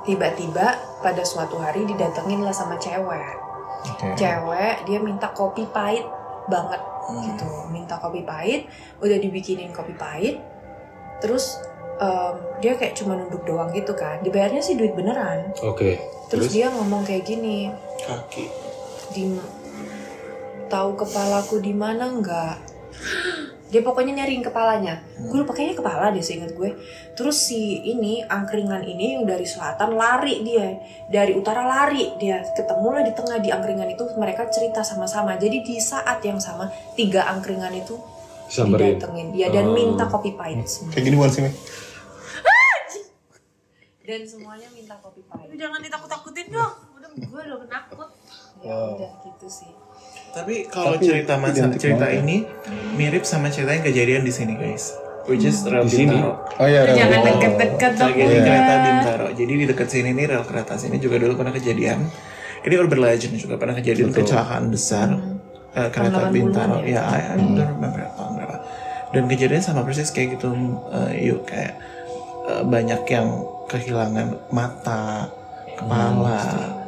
tiba-tiba 0.04 0.68
pada 1.00 1.24
suatu 1.24 1.56
hari 1.56 1.84
didatengin 1.86 2.40
lah 2.40 2.52
sama 2.52 2.76
cewek. 2.76 3.47
Oke. 3.96 4.18
Cewek 4.20 4.76
dia 4.84 5.00
minta 5.00 5.32
kopi 5.32 5.64
pahit 5.72 6.04
banget 6.48 6.82
gitu, 7.08 7.48
minta 7.72 7.96
kopi 7.96 8.28
pahit, 8.28 8.68
udah 9.00 9.16
dibikinin 9.16 9.72
kopi 9.72 9.96
pahit, 9.96 10.44
terus 11.24 11.56
em, 12.04 12.36
dia 12.60 12.76
kayak 12.76 13.00
cuma 13.00 13.16
nunduk 13.16 13.48
doang 13.48 13.72
gitu 13.72 13.96
kan, 13.96 14.20
dibayarnya 14.20 14.60
sih 14.60 14.76
duit 14.76 14.92
beneran. 14.92 15.56
Oke. 15.64 15.96
Terus, 16.28 16.52
Terus 16.52 16.52
dia 16.52 16.68
ngomong 16.68 17.08
kayak 17.08 17.24
gini, 17.24 17.72
Kaki. 18.04 18.52
di 19.16 19.40
tahu 20.68 21.00
kepalaku 21.00 21.64
di 21.64 21.72
mana 21.72 22.12
enggak 22.12 22.60
dia 23.68 23.82
pokoknya 23.82 24.14
nyariin 24.16 24.40
kepalanya 24.42 25.00
gue 25.18 25.38
lupa 25.38 25.52
kayaknya 25.52 25.76
kepala 25.78 26.10
deh 26.10 26.20
seingat 26.20 26.52
gue 26.52 26.72
terus 27.14 27.38
si 27.42 27.60
ini 27.84 28.24
angkringan 28.24 28.80
ini 28.82 29.14
yang 29.14 29.24
dari 29.24 29.44
selatan 29.44 29.92
lari 29.94 30.40
dia 30.42 30.80
dari 31.08 31.32
utara 31.32 31.62
lari 31.62 32.16
dia 32.16 32.48
ketemu 32.50 32.88
lah 32.90 33.04
di 33.04 33.12
tengah 33.12 33.38
di 33.38 33.50
angkringan 33.50 33.90
itu 33.90 34.08
mereka 34.16 34.48
cerita 34.48 34.82
sama-sama 34.82 35.36
jadi 35.36 35.60
di 35.60 35.76
saat 35.78 36.20
yang 36.22 36.38
sama 36.38 36.68
tiga 36.94 37.28
angkringan 37.28 37.76
itu 37.76 38.00
samperin. 38.48 38.96
didatengin 38.96 39.28
dia 39.32 39.48
dan 39.50 39.66
Oh. 39.66 39.74
minta 39.74 40.06
kopi 40.06 40.32
pahit 40.32 40.64
semua 40.64 40.90
Kayak 40.90 41.04
gini 41.04 41.16
bukan 41.16 41.30
sih, 41.30 41.42
Mi? 41.42 41.52
dan 44.00 44.24
semuanya 44.24 44.68
minta 44.72 44.96
kopi 44.98 45.20
pahit 45.22 45.52
Jangan 45.54 45.80
ditakut-takutin 45.82 46.48
dong. 46.48 46.74
Udah 46.96 47.10
gue 47.12 47.42
udah 47.44 47.60
penakut. 47.60 48.10
ya 48.58 48.72
Wow. 48.72 48.96
udah 48.96 49.12
gitu 49.22 49.48
sih 49.52 49.72
Tapi 50.32 50.66
kalau 50.66 50.96
cerita 50.98 51.36
masa 51.36 51.68
cerita 51.74 52.06
banget. 52.06 52.24
ini 52.24 52.38
mirip 52.98 53.24
sama 53.24 53.48
cerita 53.48 53.72
yang 53.72 53.86
kejadian 53.86 54.22
di 54.22 54.34
sini 54.34 54.54
guys. 54.54 54.92
Which 55.24 55.44
is 55.44 55.60
rel 55.62 55.84
Di 55.84 55.92
sini? 55.94 56.16
Bintaro. 56.16 56.40
Oh 56.56 56.66
iya, 56.66 56.82
Rel. 56.84 56.96
Jangan 56.96 57.20
Oh. 57.20 57.26
deket-deket 57.30 57.92
dong. 57.94 58.08
Lagi 58.10 58.22
di 58.22 58.32
Iya. 58.32 58.42
kereta 58.42 58.74
Bintaro. 58.82 59.28
Jadi 59.30 59.54
di 59.54 59.66
dekat 59.66 59.88
sini 59.88 60.10
nih 60.12 60.26
rel 60.26 60.44
kereta 60.44 60.74
sini 60.76 60.96
juga 60.98 61.16
dulu 61.18 61.34
pernah 61.36 61.52
kejadian. 61.52 62.00
Ini 62.60 62.74
urban 62.76 63.00
legend 63.02 63.34
juga 63.36 63.56
pernah 63.56 63.76
kejadian 63.76 64.08
Betul. 64.10 64.24
kecelakaan 64.24 64.66
besar 64.68 65.08
eh, 65.70 65.90
kereta 65.90 66.10
Tahun 66.18 66.32
80-an 66.32 66.34
Bintaro. 66.34 66.76
ya? 66.80 66.90
Ya, 66.90 67.02
I, 67.06 67.20
I 67.28 67.36
don't 67.38 67.70
remember 67.70 68.02
tahun 68.10 68.32
berapa. 68.34 68.56
Dan 69.08 69.24
kejadian 69.28 69.62
sama 69.62 69.82
persis 69.84 70.10
kayak 70.10 70.36
gitu. 70.36 70.50
eh, 70.90 71.28
yuk 71.28 71.44
kayak 71.44 71.76
eh, 72.48 72.64
banyak 72.64 73.02
yang 73.06 73.28
kehilangan 73.68 74.28
mata, 74.50 75.28
kepala, 75.76 76.40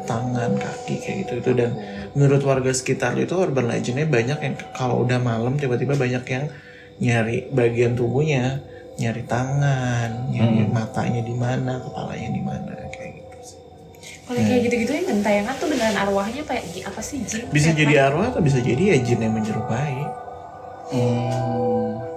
tangan, 0.04 0.56
kaki 0.56 0.96
kayak 0.98 1.18
gitu 1.22 1.34
itu 1.38 1.52
dan 1.54 1.72
menurut 2.18 2.42
warga 2.46 2.72
sekitar 2.74 3.18
itu 3.20 3.34
urban 3.38 3.70
legendnya 3.70 4.06
banyak 4.10 4.40
yang 4.42 4.56
kalau 4.74 5.06
udah 5.06 5.20
malam 5.22 5.60
tiba-tiba 5.60 5.94
banyak 5.94 6.24
yang 6.26 6.46
nyari 7.00 7.48
bagian 7.50 7.96
tubuhnya, 7.96 8.60
nyari 9.00 9.24
tangan, 9.24 10.30
nyari 10.30 10.68
matanya 10.68 11.22
di 11.24 11.36
mana, 11.36 11.80
kepalanya 11.80 12.30
di 12.36 12.42
mana 12.44 12.72
kayak 12.92 13.12
gitu. 13.24 13.38
sih. 13.42 13.60
Kalau 14.28 14.42
kayak 14.44 14.62
gitu-gitu 14.68 14.92
yang 14.92 15.08
gentayangan 15.08 15.54
tuh 15.56 15.68
beneran 15.72 15.96
arwahnya 15.96 16.44
kayak 16.44 16.64
apa 16.84 17.02
sih 17.02 17.24
jin? 17.24 17.48
Bisa 17.50 17.72
jadi 17.72 18.12
arwah 18.12 18.36
atau 18.36 18.44
bisa 18.44 18.60
jadi 18.60 18.96
ya 18.96 18.98
jin 19.00 19.20
yang 19.24 19.34
menyerupai. 19.34 19.98
Hmm. 20.92 22.10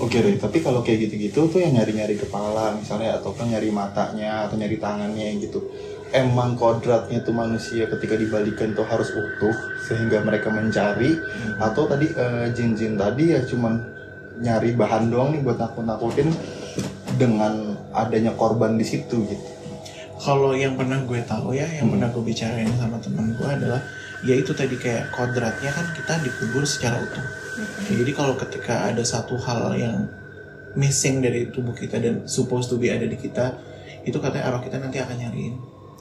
Oke 0.00 0.16
deh, 0.16 0.40
tapi 0.40 0.64
kalau 0.64 0.80
kayak 0.80 1.08
gitu-gitu 1.08 1.52
tuh 1.52 1.60
yang 1.60 1.76
nyari-nyari 1.76 2.16
kepala 2.16 2.72
misalnya 2.72 3.20
atau 3.20 3.36
kan 3.36 3.44
nyari 3.48 3.68
matanya 3.68 4.48
atau 4.48 4.56
nyari 4.56 4.80
tangannya 4.80 5.36
gitu. 5.44 5.60
Emang 6.10 6.58
kodratnya 6.58 7.22
tuh 7.22 7.30
manusia 7.30 7.86
ketika 7.86 8.18
dibalikan 8.18 8.74
tuh 8.74 8.82
harus 8.82 9.14
utuh 9.14 9.54
sehingga 9.86 10.26
mereka 10.26 10.50
mencari 10.50 11.14
atau 11.62 11.86
tadi 11.86 12.10
eh, 12.10 12.50
jin-jin 12.50 12.98
tadi 12.98 13.30
ya 13.30 13.46
cuman 13.46 13.78
nyari 14.42 14.74
bahan 14.74 15.06
doang 15.06 15.30
nih 15.36 15.46
buat 15.46 15.62
nakut-nakutin 15.62 16.34
dengan 17.14 17.78
adanya 17.94 18.34
korban 18.34 18.74
di 18.74 18.82
situ 18.82 19.22
gitu. 19.28 19.46
Kalau 20.20 20.52
yang 20.52 20.76
pernah 20.76 21.00
gue 21.00 21.20
tahu 21.24 21.56
ya, 21.56 21.64
yang 21.64 21.88
pernah 21.88 22.12
gue 22.12 22.20
bicarain 22.26 22.68
sama 22.76 23.00
temen 23.00 23.32
gue 23.38 23.48
adalah 23.48 23.80
ya 24.20 24.36
itu 24.36 24.52
tadi 24.52 24.76
kayak 24.76 25.14
kodratnya 25.16 25.70
kan 25.72 25.86
kita 25.96 26.20
dikubur 26.26 26.66
secara 26.66 27.00
utuh. 27.00 27.24
Jadi 27.88 28.12
kalau 28.12 28.34
ketika 28.36 28.90
ada 28.90 29.00
satu 29.00 29.38
hal 29.40 29.78
yang 29.78 30.10
missing 30.76 31.24
dari 31.24 31.48
tubuh 31.48 31.72
kita 31.72 32.02
dan 32.02 32.24
supposed 32.28 32.68
to 32.68 32.76
be 32.76 32.92
ada 32.92 33.08
di 33.08 33.16
kita, 33.16 33.56
itu 34.04 34.16
katanya 34.20 34.52
arwah 34.52 34.62
kita 34.64 34.76
nanti 34.76 35.00
akan 35.00 35.16
nyariin. 35.16 35.54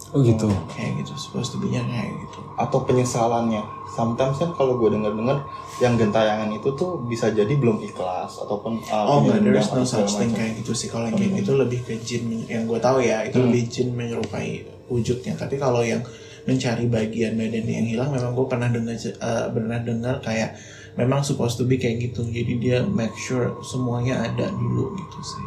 Oh 0.10 0.26
gitu. 0.26 0.50
Kayak 0.74 1.06
gitu, 1.06 1.14
supposed 1.16 1.54
to 1.54 1.62
be-nya 1.62 1.86
kayak 1.86 2.18
gitu. 2.26 2.40
atau 2.60 2.84
penyesalannya. 2.84 3.62
Sometimes 3.88 4.36
kan 4.36 4.52
kalau 4.52 4.76
gue 4.76 4.92
denger-dengar 4.92 5.48
yang 5.80 5.96
gentayangan 5.96 6.52
itu 6.52 6.68
tuh 6.76 7.00
bisa 7.08 7.32
jadi 7.32 7.56
belum 7.56 7.80
ikhlas 7.80 8.36
ataupun 8.36 8.84
uh, 8.90 9.06
Oh 9.08 9.24
enggak, 9.24 9.40
there 9.48 9.56
is 9.56 9.70
penyendam 9.72 9.80
no 9.80 9.86
such 9.88 10.12
thing 10.20 10.32
kayak 10.36 10.60
gitu 10.60 10.76
sih. 10.76 10.92
Kalau 10.92 11.08
yang 11.08 11.16
kayak 11.16 11.40
gitu 11.40 11.56
lebih 11.56 11.80
ke 11.88 11.96
jin 12.04 12.26
yang 12.52 12.68
gue 12.68 12.76
tahu 12.78 13.00
ya, 13.00 13.24
itu 13.24 13.40
Hmm. 13.40 13.48
lebih 13.48 13.64
jin 13.72 13.88
menyerupai 13.96 14.50
wujudnya. 14.92 15.40
Tapi 15.40 15.56
kalau 15.56 15.80
yang 15.86 16.04
mencari 16.44 16.90
bagian 16.90 17.38
badan 17.38 17.64
yang 17.64 17.86
hilang, 17.88 18.10
memang 18.12 18.34
gue 18.36 18.48
pernah 18.50 18.68
dengar 18.68 18.98
eh, 18.98 19.46
pernah 19.54 19.80
dengar 19.80 20.16
kayak 20.20 20.58
memang 20.98 21.24
supposed 21.24 21.56
to 21.56 21.64
be 21.64 21.80
kayak 21.80 22.12
gitu. 22.12 22.28
Jadi 22.28 22.60
dia 22.60 22.84
make 22.84 23.16
sure 23.16 23.56
semuanya 23.64 24.20
ada 24.20 24.52
dulu 24.52 25.00
gitu 25.00 25.20
sih. 25.24 25.46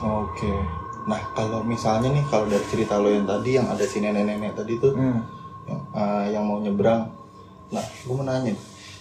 Oke. 0.00 0.81
Nah 1.02 1.20
kalau 1.32 1.60
misalnya 1.62 2.10
nih 2.10 2.24
kalau 2.26 2.46
dari 2.46 2.62
cerita 2.66 2.94
lo 2.96 3.08
yang 3.08 3.24
tadi 3.24 3.50
yang 3.54 3.66
ada 3.66 3.82
si 3.82 3.98
nenek-nenek 3.98 4.54
tadi 4.54 4.76
tuh 4.76 4.92
Hmm. 4.92 5.20
yang, 5.64 5.80
uh, 5.90 6.24
yang 6.26 6.44
mau 6.44 6.58
nyebrang. 6.58 7.10
Nah 7.68 7.82
gue 7.82 8.12
mau 8.12 8.22
nanya, 8.22 8.52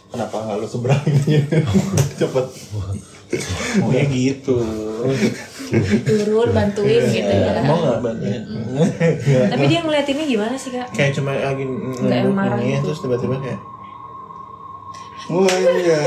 kenapa 0.08 0.36
nggak 0.42 0.58
lo 0.58 0.66
seberang 0.66 1.02
ini 1.06 1.46
cepet? 2.20 2.46
Oh 3.80 3.90
ya 3.90 4.04
gitu. 4.06 4.60
turun 6.04 6.50
bantuin 6.52 7.00
gitu 7.06 7.32
ya. 7.32 7.64
Mau 7.64 7.80
nggak 7.80 8.00
bantuin? 8.02 8.42
tapi 9.48 9.64
dia 9.68 9.80
ngeliatinnya 9.82 10.26
gimana 10.26 10.56
sih 10.56 10.72
kak 10.72 10.92
kayak 10.92 11.12
cuma 11.14 11.32
lagi 11.32 11.64
nunduk 11.64 12.00
gitu. 12.02 12.84
terus 12.86 13.00
tiba-tiba 13.00 13.36
kayak 13.40 13.60
Wah 15.28 15.48
iya. 15.48 16.00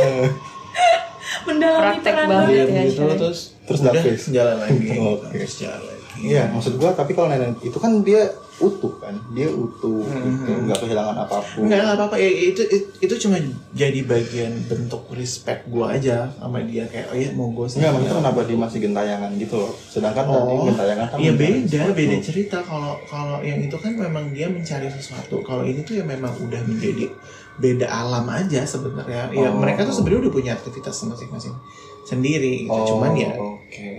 Mendalami 1.45 1.97
peran 2.01 2.27
banget. 2.29 2.49
diam 2.51 2.69
ya, 2.69 2.83
gitu 2.89 3.05
terus 3.17 3.54
Terus 3.65 3.79
udah 3.81 3.93
jalan 4.31 4.57
lagi. 4.61 4.87
Oke. 5.17 5.37
Terus 5.41 5.55
jalan 5.65 5.83
lagi. 5.83 6.03
Iya, 6.25 6.43
maksud 6.55 6.79
gua 6.79 6.95
tapi 6.95 7.13
kalau 7.17 7.27
nenek 7.27 7.59
itu 7.67 7.79
kan 7.83 8.05
dia 8.07 8.31
utuh 8.57 8.95
kan, 8.97 9.11
dia 9.31 9.47
utuh, 9.47 10.07
gitu, 10.07 10.47
Mhm. 10.49 10.65
nggak 10.65 10.79
kehilangan 10.79 11.17
apa 11.19 11.43
pun. 11.43 11.67
Nggak 11.67 11.83
apa-apa 11.91 12.15
ya, 12.15 12.31
itu, 12.47 12.63
itu 12.63 12.87
itu 13.01 13.15
cuma 13.21 13.35
jadi 13.71 14.01
bagian 14.01 14.55
bentuk 14.65 15.11
respect 15.11 15.67
gua 15.67 15.93
aja 15.93 16.31
sama 16.33 16.63
dia 16.63 16.85
kayak 16.85 17.07
oh 17.09 17.17
iya 17.17 17.31
mau 17.31 17.51
gue 17.51 17.67
Enggak, 17.69 17.91
maksudnya 17.93 18.15
kenapa 18.17 18.41
dia 18.43 18.55
masih 18.57 18.79
gentayangan 18.81 19.31
gitu 19.35 19.55
loh. 19.57 19.73
Sedangkan 19.85 20.25
tadi 20.25 20.53
Oh, 20.53 20.65
gentayangan 20.65 21.07
kan 21.09 21.17
Iya 21.17 21.31
mencari 21.31 21.51
beda, 21.53 21.67
sesuatu. 21.67 21.95
beda 21.97 22.17
cerita. 22.21 22.57
Kalau 22.61 22.93
kalau 23.05 23.37
yang 23.41 23.59
itu 23.59 23.77
kan 23.77 23.93
memang 23.93 24.25
dia 24.31 24.47
mencari 24.47 24.89
sesuatu. 24.89 25.37
Kalau 25.41 25.63
ini 25.63 25.81
tuh 25.83 25.95
ya 25.95 26.05
memang 26.05 26.33
udah 26.37 26.61
menjadi 26.63 27.11
beda 27.55 27.87
alam 27.87 28.27
aja 28.29 28.63
sebenarnya. 28.65 29.31
Ya 29.31 29.49
Oh. 29.49 29.57
mereka 29.57 29.83
tuh 29.83 29.95
sebenarnya 29.95 30.27
udah 30.27 30.33
punya 30.33 30.53
aktivitas 30.53 30.95
masing-masing 31.03 31.55
sendiri. 32.01 32.65
Gitu. 32.65 32.73
Oh, 32.73 32.87
Cuman 32.89 33.13
ya 33.15 33.35
Oke. 33.35 33.99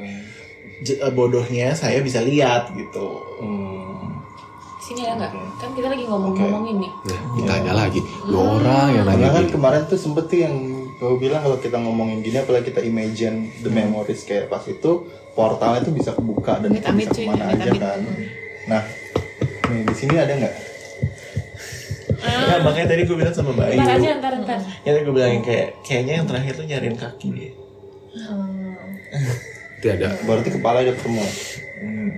j- 0.77 0.97
eh, 0.97 1.11
bodohnya 1.11 1.71
saya 1.71 1.99
bisa 1.99 2.19
lihat 2.19 2.71
gitu. 2.71 3.07
Hmm. 3.37 3.94
Sini 4.85 5.01
ada 5.01 5.17
nggak? 5.17 5.31
Kan 5.57 5.69
kita 5.73 5.87
lagi 5.89 6.05
ngomong-ngomongin 6.05 6.75
nih. 6.77 6.91
Nah, 6.93 7.19
ditanya 7.33 7.73
lagi. 7.73 7.99
Lu 8.23 8.37
orang 8.37 8.93
yang 8.93 9.05
nanya 9.05 9.17
Karena 9.23 9.29
kan 9.33 9.43
gitu. 9.43 9.53
kemarin 9.57 9.81
tuh 9.85 9.97
sempet 9.97 10.23
tuh 10.29 10.39
yang 10.39 10.55
kau 10.95 11.17
bilang 11.17 11.41
kalau 11.41 11.57
kita 11.57 11.75
ngomongin 11.75 12.21
gini 12.21 12.37
apalagi 12.37 12.69
kita 12.69 12.79
imagine 12.79 13.49
the 13.59 13.67
Hmm. 13.67 13.81
memories 13.81 14.21
kayak 14.23 14.45
pas 14.45 14.61
itu 14.63 14.91
portalnya 15.33 15.81
tuh 15.81 15.91
bisa 15.91 16.13
kebuka 16.13 16.61
dan 16.61 16.69
kita 16.71 16.93
bisa 16.93 17.11
cuy, 17.11 17.25
ke 17.25 17.27
mana 17.27 17.45
aja 17.49 17.71
kan. 17.73 17.99
Nah, 18.65 18.81
nih 19.65 19.81
di 19.83 19.95
sini 19.95 20.15
ada 20.15 20.33
nggak? 20.35 20.55
Nah, 22.25 22.57
makanya 22.61 22.87
tadi 22.87 23.01
gue 23.03 23.17
bilang 23.17 23.33
sama 23.33 23.51
Bayu. 23.51 23.75
Ntar 23.75 23.97
aja, 23.97 24.09
ntar, 24.17 24.33
ntar. 24.39 24.59
Ya 24.81 24.93
tadi 24.93 25.03
gue 25.03 25.13
bilangin 25.13 25.41
kayak 25.41 25.81
kayaknya 25.81 26.13
yang 26.15 26.25
terakhir 26.25 26.53
tuh 26.53 26.65
nyariin 26.65 26.95
kaki 26.95 27.27
dia. 27.31 27.51
Tidak. 29.81 30.11
Berarti 30.29 30.49
kepala 30.51 30.81
udah 30.81 30.93
ketemu. 30.93 31.25
Hmm, 31.75 32.09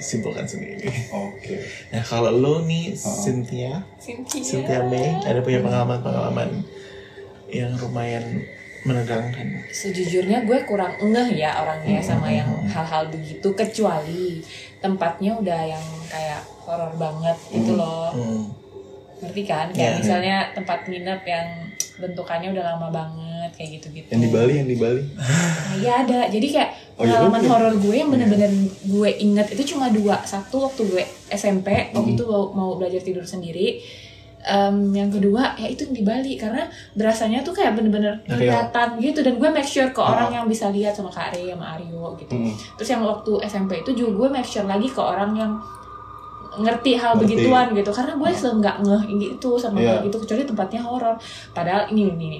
simpulkan 0.00 0.44
sendiri. 0.44 0.88
Oke. 1.12 1.60
Nah 1.92 2.02
kalau 2.02 2.32
lo 2.32 2.64
nih 2.64 2.92
Cynthia, 2.94 3.84
Cynthia. 3.96 4.42
Cynthia 4.42 4.80
May 4.84 5.20
ada 5.20 5.40
punya 5.40 5.60
pengalaman-pengalaman 5.60 6.64
yang 7.48 7.74
lumayan 7.76 8.42
menegangkan. 8.80 9.60
Sejujurnya 9.68 10.48
gue 10.48 10.64
kurang 10.64 10.96
ngeh 10.98 11.36
ya 11.36 11.52
orangnya 11.60 12.00
sama 12.00 12.32
yang 12.32 12.48
hal-hal 12.64 13.12
begitu 13.12 13.52
kecuali 13.52 14.40
tempatnya 14.80 15.36
udah 15.36 15.60
yang 15.68 15.84
kayak 16.08 16.40
horor 16.64 16.88
banget 16.96 17.36
gitu 17.52 17.76
loh. 17.76 18.10
Hmm. 18.10 18.44
ngerti 19.20 19.44
kan 19.44 19.68
kayak 19.68 19.92
Iya. 19.92 19.98
misalnya 20.00 20.36
tempat 20.56 20.88
nginep 20.88 21.20
yang 21.28 21.44
bentukannya 22.00 22.56
udah 22.56 22.64
lama 22.72 22.88
banget 22.88 23.52
kayak 23.52 23.76
gitu-gitu 23.76 24.08
Yang 24.08 24.22
di 24.24 24.30
Bali, 24.32 24.52
yang 24.56 24.68
di 24.72 24.78
Bali. 24.80 25.02
Nah, 25.12 25.76
iya 25.76 25.92
ada. 26.00 26.20
Jadi 26.32 26.46
kayak 26.48 26.89
Oh, 27.00 27.02
iya, 27.02 27.16
pengalaman 27.16 27.40
iya. 27.40 27.48
horor 27.48 27.74
gue 27.74 27.94
yang 27.96 28.08
bener-bener 28.08 28.50
gue 28.82 29.10
inget 29.18 29.46
itu 29.50 29.72
cuma 29.72 29.88
dua. 29.88 30.20
Satu 30.22 30.60
waktu 30.62 30.84
gue 30.86 31.02
SMP, 31.28 31.68
Hmm. 31.72 31.96
waktu 31.96 32.10
itu 32.12 32.24
mau, 32.24 32.44
mau 32.52 32.70
belajar 32.76 33.00
tidur 33.00 33.24
sendiri. 33.24 33.80
Em, 34.40 34.88
yang 34.90 35.08
kedua 35.08 35.52
ya 35.54 35.68
itu 35.68 35.84
di 35.86 36.00
Bali 36.00 36.32
karena 36.34 36.64
berasanya 36.94 37.40
tuh 37.40 37.52
kayak 37.52 37.76
bener-bener 37.76 38.24
kelihatan 38.24 38.96
gitu 38.98 39.20
dan 39.20 39.36
gue 39.36 39.48
make 39.48 39.64
sure 39.64 39.88
ke 39.88 40.00
Ah. 40.00 40.16
orang 40.16 40.28
yang 40.34 40.44
bisa 40.44 40.68
lihat 40.68 40.92
sama 40.92 41.08
Kak 41.08 41.28
Ari 41.30 41.48
sama 41.48 41.76
Aryo 41.76 42.16
gitu. 42.16 42.32
Hmm. 42.32 42.52
Terus 42.76 42.88
yang 42.90 43.04
waktu 43.04 43.32
SMP 43.44 43.80
itu 43.80 43.92
juga 43.94 44.12
gue 44.16 44.28
make 44.32 44.48
sure 44.48 44.64
lagi 44.64 44.88
ke 44.88 44.96
orang 44.96 45.32
yang 45.34 45.52
ngerti 46.50 46.96
hal 46.96 47.14
Ngerti. 47.14 47.22
begituan 47.36 47.66
gitu 47.70 47.90
karena 47.90 48.12
gue 48.12 48.30
nggak 48.32 48.76
ngeh 48.82 49.02
ini 49.08 49.26
itu 49.36 49.50
sama 49.54 49.76
Iya. 49.78 49.86
kayak 49.86 50.00
gitu 50.10 50.16
kecuali 50.18 50.42
tempatnya 50.42 50.80
horor 50.82 51.14
padahal 51.52 51.82
ini 51.88 52.10
ini 52.10 52.26
ini, 52.26 52.38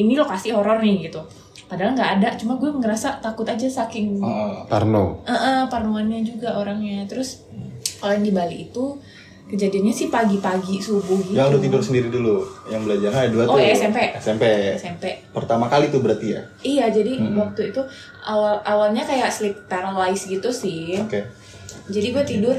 ini 0.00 0.14
lokasi 0.16 0.48
horor 0.48 0.80
nih 0.80 1.10
gitu 1.10 1.20
padahal 1.66 1.92
nggak 1.92 2.10
ada 2.14 2.28
cuma 2.34 2.54
gue 2.54 2.70
ngerasa 2.70 3.18
takut 3.18 3.44
aja 3.44 3.64
saking 3.64 4.18
Ah, 4.18 4.64
Parno. 4.64 5.20
eh 5.22 5.32
eh, 5.32 5.62
parnoannya 5.66 6.20
juga 6.22 6.54
orangnya 6.54 7.04
terus 7.04 7.44
kalau 7.96 8.12
yang 8.12 8.22
di 8.22 8.32
Bali 8.32 8.56
itu 8.64 8.84
kejadiannya 9.46 9.90
sih 9.90 10.08
pagi-pagi 10.08 10.76
subuh 10.78 11.20
gitu 11.22 11.34
yang 11.34 11.48
lu 11.48 11.58
tidur 11.58 11.76
sendiri 11.78 12.08
dulu, 12.08 12.40
yang 12.66 12.80
belajarnya 12.80 13.20
ada 13.20 13.30
dua 13.30 13.44
Oh, 13.44 13.54
tuh. 13.54 13.60
ya, 13.60 13.72
SMP. 13.72 13.98
SMP. 14.14 14.44
SMP 14.74 15.04
Pertama 15.30 15.66
kali 15.66 15.88
tuh 15.88 16.00
berarti 16.00 16.32
ya. 16.32 16.40
iya 16.62 16.88
jadi 16.88 17.12
Mm-mm. 17.14 17.36
waktu 17.36 17.68
itu 17.68 17.80
awal 18.22 18.56
awalnya 18.62 19.02
kayak 19.02 19.28
sleep 19.28 19.56
paralysis 19.64 20.28
gitu 20.30 20.48
sih 20.48 20.96
Oke. 20.98 21.28
jadi 21.86 22.08
gue 22.10 22.24
tidur 22.24 22.56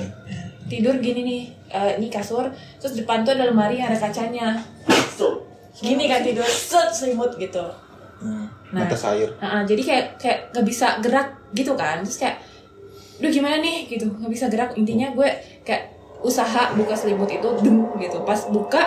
tidur 0.65 0.98
gini 0.98 1.22
nih 1.22 1.41
eh, 1.70 1.91
ini 1.98 2.08
kasur 2.08 2.50
terus 2.78 2.94
depan 2.94 3.22
tuh 3.22 3.34
ada 3.34 3.46
lemari 3.46 3.78
yang 3.78 3.89
ada 3.89 4.00
kacanya 4.00 4.58
gini 5.76 6.06
kan 6.06 6.22
tidur 6.22 6.46
set 6.46 6.89
selimut 6.89 7.34
gitu 7.36 7.62
Hmm. 8.15 8.48
Nah 8.76 8.84
Netes 8.84 9.08
air. 9.08 9.32
Nah, 9.40 9.64
jadi 9.64 9.82
kayak 9.82 10.06
kayak 10.20 10.40
nggak 10.52 10.66
bisa 10.68 11.00
gerak 11.00 11.28
gitu 11.52 11.72
kan. 11.74 12.04
Terus 12.04 12.20
kayak 12.20 12.38
duh 13.16 13.32
gimana 13.32 13.56
nih? 13.58 13.88
Gitu 13.88 14.04
nggak 14.06 14.28
bisa 14.28 14.46
gerak. 14.46 14.76
Intinya 14.76 15.08
gue 15.10 15.30
kayak 15.64 15.96
usaha 16.20 16.76
buka 16.76 16.92
selimut 16.92 17.32
itu 17.32 17.48
deng 17.64 17.88
gitu. 17.96 18.20
Pas 18.22 18.44
buka 18.46 18.84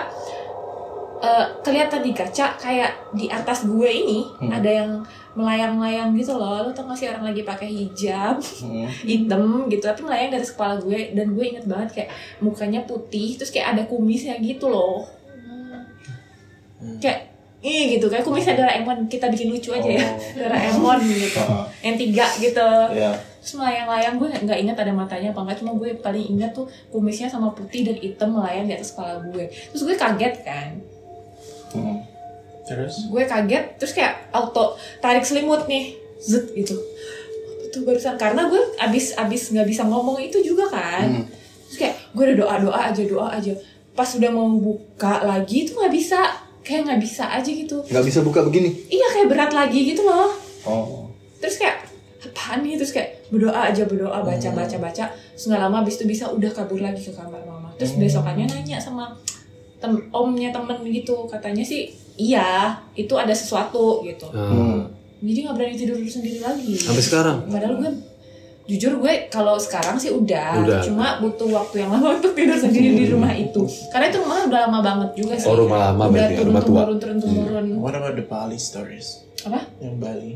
eh, 1.19 1.47
kelihatan 1.65 1.99
di 1.99 2.13
kaca 2.13 2.55
kayak 2.55 3.11
di 3.11 3.27
atas 3.27 3.65
gue 3.65 3.89
ini 3.89 4.23
Hmm. 4.39 4.53
ada 4.53 4.71
yang 4.71 4.91
melayang-layang 5.35 6.13
gitu 6.13 6.37
loh. 6.37 6.63
Lo 6.63 6.71
tau 6.71 6.87
gak 6.87 6.95
sih 6.95 7.09
orang 7.09 7.25
lagi 7.27 7.43
pakai 7.43 7.67
hijab? 7.67 8.39
Hmm. 8.39 8.87
hitam 9.11 9.43
gitu 9.67 9.83
tapi 9.83 10.05
melayang 10.05 10.31
dari 10.31 10.45
kepala 10.45 10.77
gue. 10.79 11.17
Dan 11.17 11.33
gue 11.33 11.45
inget 11.49 11.65
banget 11.65 11.91
kayak 11.97 12.11
mukanya 12.39 12.85
putih 12.85 13.35
terus 13.35 13.49
kayak 13.49 13.73
ada 13.73 13.83
kumisnya 13.89 14.37
gitu 14.39 14.69
loh. 14.69 15.09
Kayak 17.03 17.35
Ih 17.59 17.99
gitu 17.99 18.07
kayak 18.07 18.23
kumisnya 18.23 18.55
Doraemon. 18.55 19.11
Kita 19.11 19.27
bikin 19.27 19.51
lucu 19.51 19.75
aja 19.75 19.91
ya. 19.91 20.07
Oh. 20.07 20.15
Doraemon 20.39 20.99
gitu. 21.27 21.43
Ah, 21.43 21.67
yang 21.83 21.97
tiga 21.99 22.27
gitu. 22.39 22.69
Ya. 22.95 23.13
terus 23.39 23.55
melayang-layang 23.65 24.15
gue 24.21 24.29
nggak 24.45 24.59
ingat 24.61 24.77
ada 24.77 24.93
matanya 24.93 25.33
apa 25.33 25.41
enggak 25.41 25.59
cuma 25.65 25.73
gue 25.79 25.97
paling 26.05 26.27
ingat 26.37 26.53
tuh 26.53 26.69
kumisnya 26.93 27.33
sama 27.33 27.49
putih 27.57 27.81
dan 27.87 27.97
hitam 27.97 28.37
melayang 28.37 28.69
di 28.69 28.75
atas 28.77 28.93
kepala 28.95 29.25
gue. 29.25 29.49
Terus 29.51 29.83
gue 29.89 29.97
kaget 29.97 30.35
kan. 30.45 30.69
Hmm. 31.73 31.99
Terus? 32.69 33.09
gue 33.09 33.25
kaget 33.25 33.65
terus 33.81 33.97
kayak 33.97 34.29
auto 34.31 34.77
tarik 35.01 35.25
selimut 35.25 35.65
nih. 35.67 35.97
Zet 36.21 36.51
gitu. 36.53 36.77
Tuh 37.73 37.83
barusan? 37.83 38.21
Karena 38.21 38.47
gue 38.47 38.61
abis 38.79 39.17
abis 39.17 39.51
nggak 39.51 39.67
bisa 39.67 39.83
ngomong 39.89 40.21
itu 40.21 40.39
juga 40.45 40.69
kan. 40.71 41.09
Hmm. 41.09 41.27
terus 41.67 41.77
kayak 41.81 41.95
gue 42.15 42.23
udah 42.23 42.37
doa 42.39 42.55
doa 42.69 42.81
aja 42.93 43.03
doa 43.09 43.29
aja. 43.35 43.53
Pas 43.97 44.09
udah 44.15 44.31
mau 44.31 44.47
buka 44.61 45.25
lagi 45.27 45.67
tuh 45.67 45.81
nggak 45.81 45.95
bisa 45.95 46.48
kayak 46.69 46.85
nggak 46.85 47.01
bisa 47.01 47.25
aja 47.25 47.49
gitu. 47.49 47.81
Nggak 47.89 48.05
bisa 48.05 48.21
buka 48.21 48.45
begini. 48.45 48.69
iya 48.93 49.09
kayak 49.17 49.33
berat 49.33 49.53
lagi 49.57 49.81
gitu 49.89 50.05
loh. 50.05 50.37
Oh. 50.69 51.09
terus 51.41 51.57
kayak 51.57 51.89
apaan 52.21 52.61
nih? 52.61 52.77
Terus 52.77 52.93
kayak 52.93 53.25
berdoa 53.33 53.73
aja 53.73 53.89
berdoa 53.89 54.21
baca 54.21 54.49
baca 54.53 54.77
baca. 54.77 55.05
Terus 55.09 55.45
nggak 55.49 55.61
lama 55.65 55.81
abis 55.81 55.97
itu 55.97 56.05
bisa 56.05 56.29
udah 56.29 56.51
kabur 56.53 56.85
lagi 56.85 57.01
ke 57.01 57.13
kamar 57.17 57.41
mama. 57.49 57.73
Terus 57.81 57.97
besokannya 57.97 58.45
nanya 58.45 58.77
sama 58.77 59.17
tem 59.81 59.97
omnya 60.13 60.53
temen 60.53 60.85
gitu. 60.93 61.25
Katanya 61.25 61.65
sih 61.65 61.89
iya 62.21 62.77
itu 62.93 63.17
ada 63.17 63.33
sesuatu 63.33 64.05
gitu. 64.05 64.29
Hmm. 64.29 64.93
jadi 65.19 65.51
nggak 65.51 65.57
berani 65.57 65.75
tidur 65.75 65.97
sendiri 66.05 66.45
lagi. 66.45 66.77
Sampai 66.79 67.03
sekarang. 67.03 67.37
padahal 67.51 67.75
gue 67.81 67.91
jujur 68.69 68.93
gue 68.99 69.27
kalau 69.27 69.57
sekarang 69.57 69.97
sih 69.97 70.13
udah, 70.13 70.61
Udah. 70.61 70.85
cuma 70.85 71.17
butuh 71.19 71.49
waktu 71.49 71.81
yang 71.81 71.91
lama 71.91 72.13
untuk 72.17 72.33
tidur 72.33 72.55
sendiri 72.55 72.93
di 72.95 73.07
rumah 73.09 73.33
itu 73.33 73.65
karena 73.89 74.07
itu 74.07 74.19
rumah 74.19 74.45
udah 74.45 74.61
lama 74.63 74.79
banget 74.79 75.11
juga 75.17 75.35
sih 75.35 75.49
Oh, 75.49 75.57
rumah 75.59 75.79
lama 75.87 76.03
udah 76.05 76.13
berarti 76.13 76.29
ya, 76.29 76.39
turun 76.39 76.49
rumah 76.49 76.63
tua. 76.63 76.77
temurun 76.77 76.97
turun 76.99 77.17
temurun 77.19 77.67
What 77.79 77.95
about 77.95 78.15
the 78.15 78.23
Bali 78.23 78.59
stories? 78.59 79.25
apa 79.41 79.65
Yang 79.79 79.97
Bali. 79.99 80.33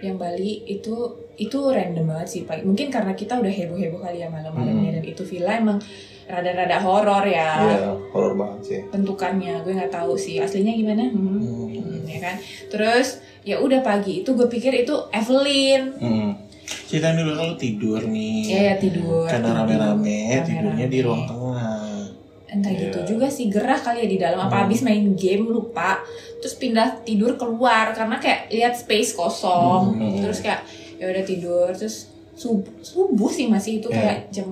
yang 0.00 0.16
Bali 0.16 0.52
itu 0.66 0.94
itu 1.34 1.58
random 1.58 2.04
banget 2.06 2.28
sih 2.30 2.40
Pak. 2.42 2.60
Mungkin 2.62 2.88
karena 2.88 3.12
kita 3.12 3.36
udah 3.36 3.48
heboh-heboh 3.48 3.98
kali 3.98 4.20
ya 4.20 4.28
malam-malamnya 4.28 4.90
dan 4.94 5.04
itu 5.04 5.22
villa 5.22 5.56
emang 5.56 5.80
rada-rada 6.24 6.76
horor 6.78 7.24
ya 7.24 7.50
Iya, 7.58 7.88
horor 8.10 8.32
banget 8.34 8.60
sih. 8.62 8.80
bentukannya. 8.86 9.60
Gue 9.60 9.72
nggak 9.72 9.90
tahu 9.90 10.14
sih 10.14 10.38
aslinya 10.38 10.72
gimana. 10.72 11.04
Hmm. 11.04 11.40
Hmm. 11.40 11.68
Hmm, 11.74 12.00
ya 12.04 12.18
kan. 12.18 12.36
Terus 12.68 13.08
ya 13.42 13.58
udah 13.58 13.80
pagi 13.80 14.20
itu 14.20 14.30
gue 14.30 14.44
pikir 14.46 14.72
itu 14.78 14.94
Evelyn. 15.10 15.82
Hmm. 15.96 16.30
Ceritain 16.64 17.14
dulu 17.14 17.32
kalau 17.34 17.54
tidur 17.54 18.00
nih. 18.00 18.40
Ya 18.46 18.60
ya 18.62 18.74
tidur. 18.76 19.26
Karena 19.26 19.62
rame-rame, 19.62 20.40
tidurnya 20.42 20.86
di 20.86 20.98
ruang 21.00 21.22
tengah. 21.24 22.06
Entah 22.46 22.70
gitu 22.70 22.98
Iya. 22.98 23.06
juga 23.08 23.26
sih 23.26 23.50
gerah 23.50 23.76
kali 23.76 24.04
ya 24.04 24.08
di 24.08 24.18
dalam. 24.18 24.38
Apa 24.40 24.64
habis 24.64 24.80
main 24.80 25.12
game 25.14 25.44
lupa. 25.44 26.00
Terus 26.38 26.54
pindah 26.54 27.02
tidur 27.02 27.34
keluar 27.34 27.90
karena 27.90 28.16
kayak 28.16 28.48
lihat 28.48 28.72
space 28.72 29.12
kosong. 29.12 29.94
Hmm. 29.94 30.20
Terus 30.20 30.38
kayak 30.38 30.62
ya 30.94 31.10
udah 31.10 31.24
tidur 31.24 31.66
terus 31.70 32.08
subuh, 32.32 32.70
subuh 32.80 33.26
sih 33.28 33.46
masih 33.46 33.78
itu 33.78 33.88
Iya. 33.88 33.98
kayak 33.98 34.20
jam 34.30 34.48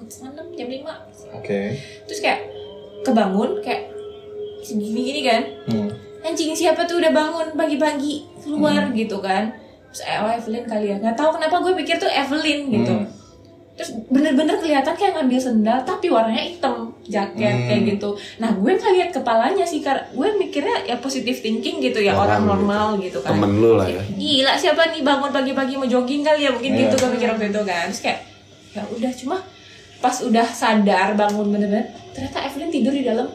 enam 0.00 0.46
jam 0.52 0.68
lima 0.68 0.94
Oke. 1.30 1.72
terus 2.04 2.18
kayak 2.18 2.40
kebangun 3.00 3.60
kayak 3.60 3.88
segini 4.60 5.00
gini 5.04 5.20
kan 5.22 5.42
Hmm. 5.66 5.88
anjing 6.20 6.52
siapa 6.52 6.84
tuh 6.84 6.98
udah 6.98 7.08
bangun 7.10 7.48
pagi-pagi 7.54 8.24
keluar 8.40 8.88
gitu 8.90 9.20
kan 9.20 9.52
terus 9.90 10.02
eh, 10.02 10.16
oh 10.16 10.30
Evelyn 10.30 10.64
kali 10.64 10.86
ya 10.88 10.96
nggak 10.96 11.14
tahu 11.14 11.30
kenapa 11.34 11.56
gue 11.58 11.72
pikir 11.76 11.96
tuh 11.96 12.08
Evelyn 12.08 12.60
gitu 12.70 12.94
Hmm. 12.94 13.06
terus 13.76 13.90
bener-bener 14.06 14.54
kelihatan 14.54 14.92
kayak 14.92 15.12
ngambil 15.14 15.40
sendal 15.40 15.78
tapi 15.82 16.06
warnanya 16.06 16.44
hitam 16.44 16.74
jaket 17.02 17.32
Hmm. 17.50 17.66
kayak 17.66 17.82
gitu 17.90 18.10
nah 18.36 18.52
gue 18.52 18.70
nggak 18.70 18.92
lihat 18.92 19.10
kepalanya 19.10 19.64
sih 19.64 19.80
karena 19.80 20.04
gue 20.06 20.28
mikirnya 20.36 20.76
ya 20.84 20.96
positive 20.96 21.34
thinking 21.36 21.80
gitu 21.80 21.98
ya 21.98 22.12
orang, 22.12 22.22
Orang 22.36 22.38
gitu. 22.38 22.50
normal 22.52 22.86
gitu, 22.98 23.18
kan 23.18 23.32
Temen 23.34 23.52
lu 23.56 23.70
lah 23.74 23.88
ya. 23.88 24.02
gila 24.12 24.52
siapa 24.54 24.82
nih 24.90 25.00
bangun 25.00 25.30
pagi-pagi 25.30 25.74
mau 25.74 25.86
jogging 25.86 26.20
kali 26.20 26.40
ya 26.42 26.50
mungkin 26.50 26.70
Iya. 26.70 26.80
gitu 26.82 26.94
gue 26.98 27.10
mikir 27.10 27.28
waktu 27.30 27.46
itu 27.48 27.62
kan 27.64 27.86
terus 27.86 28.00
kayak 28.00 28.20
ya 28.70 28.82
udah 28.86 29.12
cuma 29.16 29.36
pas 29.98 30.16
udah 30.18 30.46
sadar 30.46 31.08
bangun 31.14 31.46
bener-bener 31.48 31.84
ternyata 32.10 32.38
Evelyn 32.42 32.70
tidur 32.70 32.92
di 32.92 33.02
dalam 33.02 33.26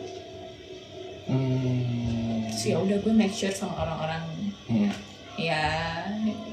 Hmm. 1.26 2.46
terus 2.48 2.64
ya 2.66 2.78
udah 2.78 2.98
gue 2.98 3.14
make 3.14 3.34
sure 3.34 3.50
sama 3.50 3.74
orang-orang 3.80 4.22
Hmm. 4.66 4.90
Ya 5.36 5.64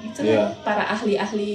itu 0.03 0.18
Iya. 0.23 0.38
lah 0.38 0.49
para 0.66 0.85
ahli-ahli 0.92 1.55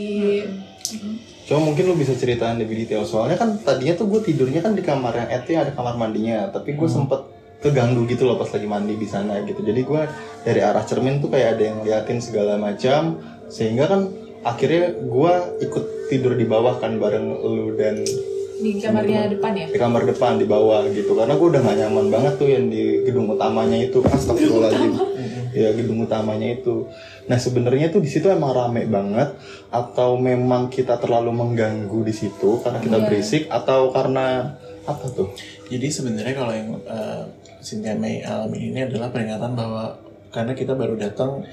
Cuma 1.47 1.63
mungkin 1.63 1.87
lu 1.87 1.95
bisa 1.95 2.11
ceritain 2.11 2.59
lebih 2.59 2.83
detail. 2.83 3.07
Soalnya 3.07 3.39
kan 3.39 3.55
tadinya 3.63 3.95
tuh 3.95 4.11
gue 4.11 4.19
tidurnya 4.19 4.59
kan 4.59 4.75
di 4.75 4.83
kamar 4.83 5.15
yang 5.15 5.29
Eti 5.31 5.55
ada 5.55 5.71
kamar 5.71 5.95
mandinya, 5.95 6.51
tapi 6.51 6.75
gue 6.75 6.89
sempet 6.91 7.23
keganggu 7.63 8.03
gitu 8.03 8.27
loh 8.27 8.35
pas 8.35 8.51
lagi 8.51 8.67
mandi 8.67 8.99
di 8.99 9.07
sana 9.07 9.39
gitu. 9.47 9.63
Jadi 9.63 9.81
gue 9.87 10.01
dari 10.43 10.59
arah 10.59 10.83
cermin 10.83 11.23
tuh 11.23 11.31
kayak 11.31 11.55
ada 11.55 11.63
yang 11.63 11.77
liatin 11.87 12.19
segala 12.19 12.59
macam, 12.59 13.23
sehingga 13.47 13.87
kan 13.87 14.11
akhirnya 14.43 14.99
gue 14.99 15.33
ikut 15.63 15.83
tidur 16.11 16.35
di 16.35 16.43
bawah 16.43 16.83
kan 16.83 16.99
bareng 16.99 17.25
lu 17.39 17.79
dan 17.79 18.03
di 18.57 18.83
kamarnya 18.83 19.31
depan 19.31 19.51
ya? 19.55 19.65
Di 19.71 19.79
kamar 19.79 20.03
depan 20.03 20.43
di 20.43 20.47
bawah 20.51 20.83
gitu. 20.91 21.15
Karena 21.15 21.31
gue 21.39 21.47
udah 21.47 21.61
gak 21.63 21.77
nyaman 21.79 22.05
banget 22.11 22.33
tuh 22.35 22.49
yang 22.51 22.67
di 22.67 23.07
gedung 23.07 23.31
utamanya 23.31 23.87
itu. 23.87 24.03
Astagfirullahaladzim 24.03 25.16
ya 25.57 25.73
gedung 25.73 26.05
utamanya 26.05 26.53
itu 26.53 26.85
nah 27.25 27.35
sebenarnya 27.35 27.89
tuh 27.89 27.99
di 27.99 28.07
situ 28.07 28.29
emang 28.29 28.53
rame 28.53 28.85
banget 28.85 29.33
atau 29.67 30.15
memang 30.15 30.69
kita 30.69 30.95
terlalu 30.95 31.33
mengganggu 31.33 31.99
di 32.01 32.13
situ 32.13 32.61
karena 32.61 32.79
kita 32.79 32.97
Iya. 32.97 33.05
berisik 33.05 33.43
atau 33.49 33.89
karena 33.91 34.55
apa 34.83 35.05
tuh 35.11 35.33
Jadi 35.67 35.91
sebenarnya 35.91 36.31
kalau 36.31 36.53
yang 36.55 36.79
uh, 36.87 37.27
Cynthia 37.59 37.91
May 37.91 38.23
alami 38.23 38.71
ini 38.71 38.87
adalah 38.87 39.11
peringatan 39.11 39.51
bahwa 39.51 39.99
karena 40.31 40.55
kita 40.55 40.71
baru 40.71 40.95
datang 40.95 41.43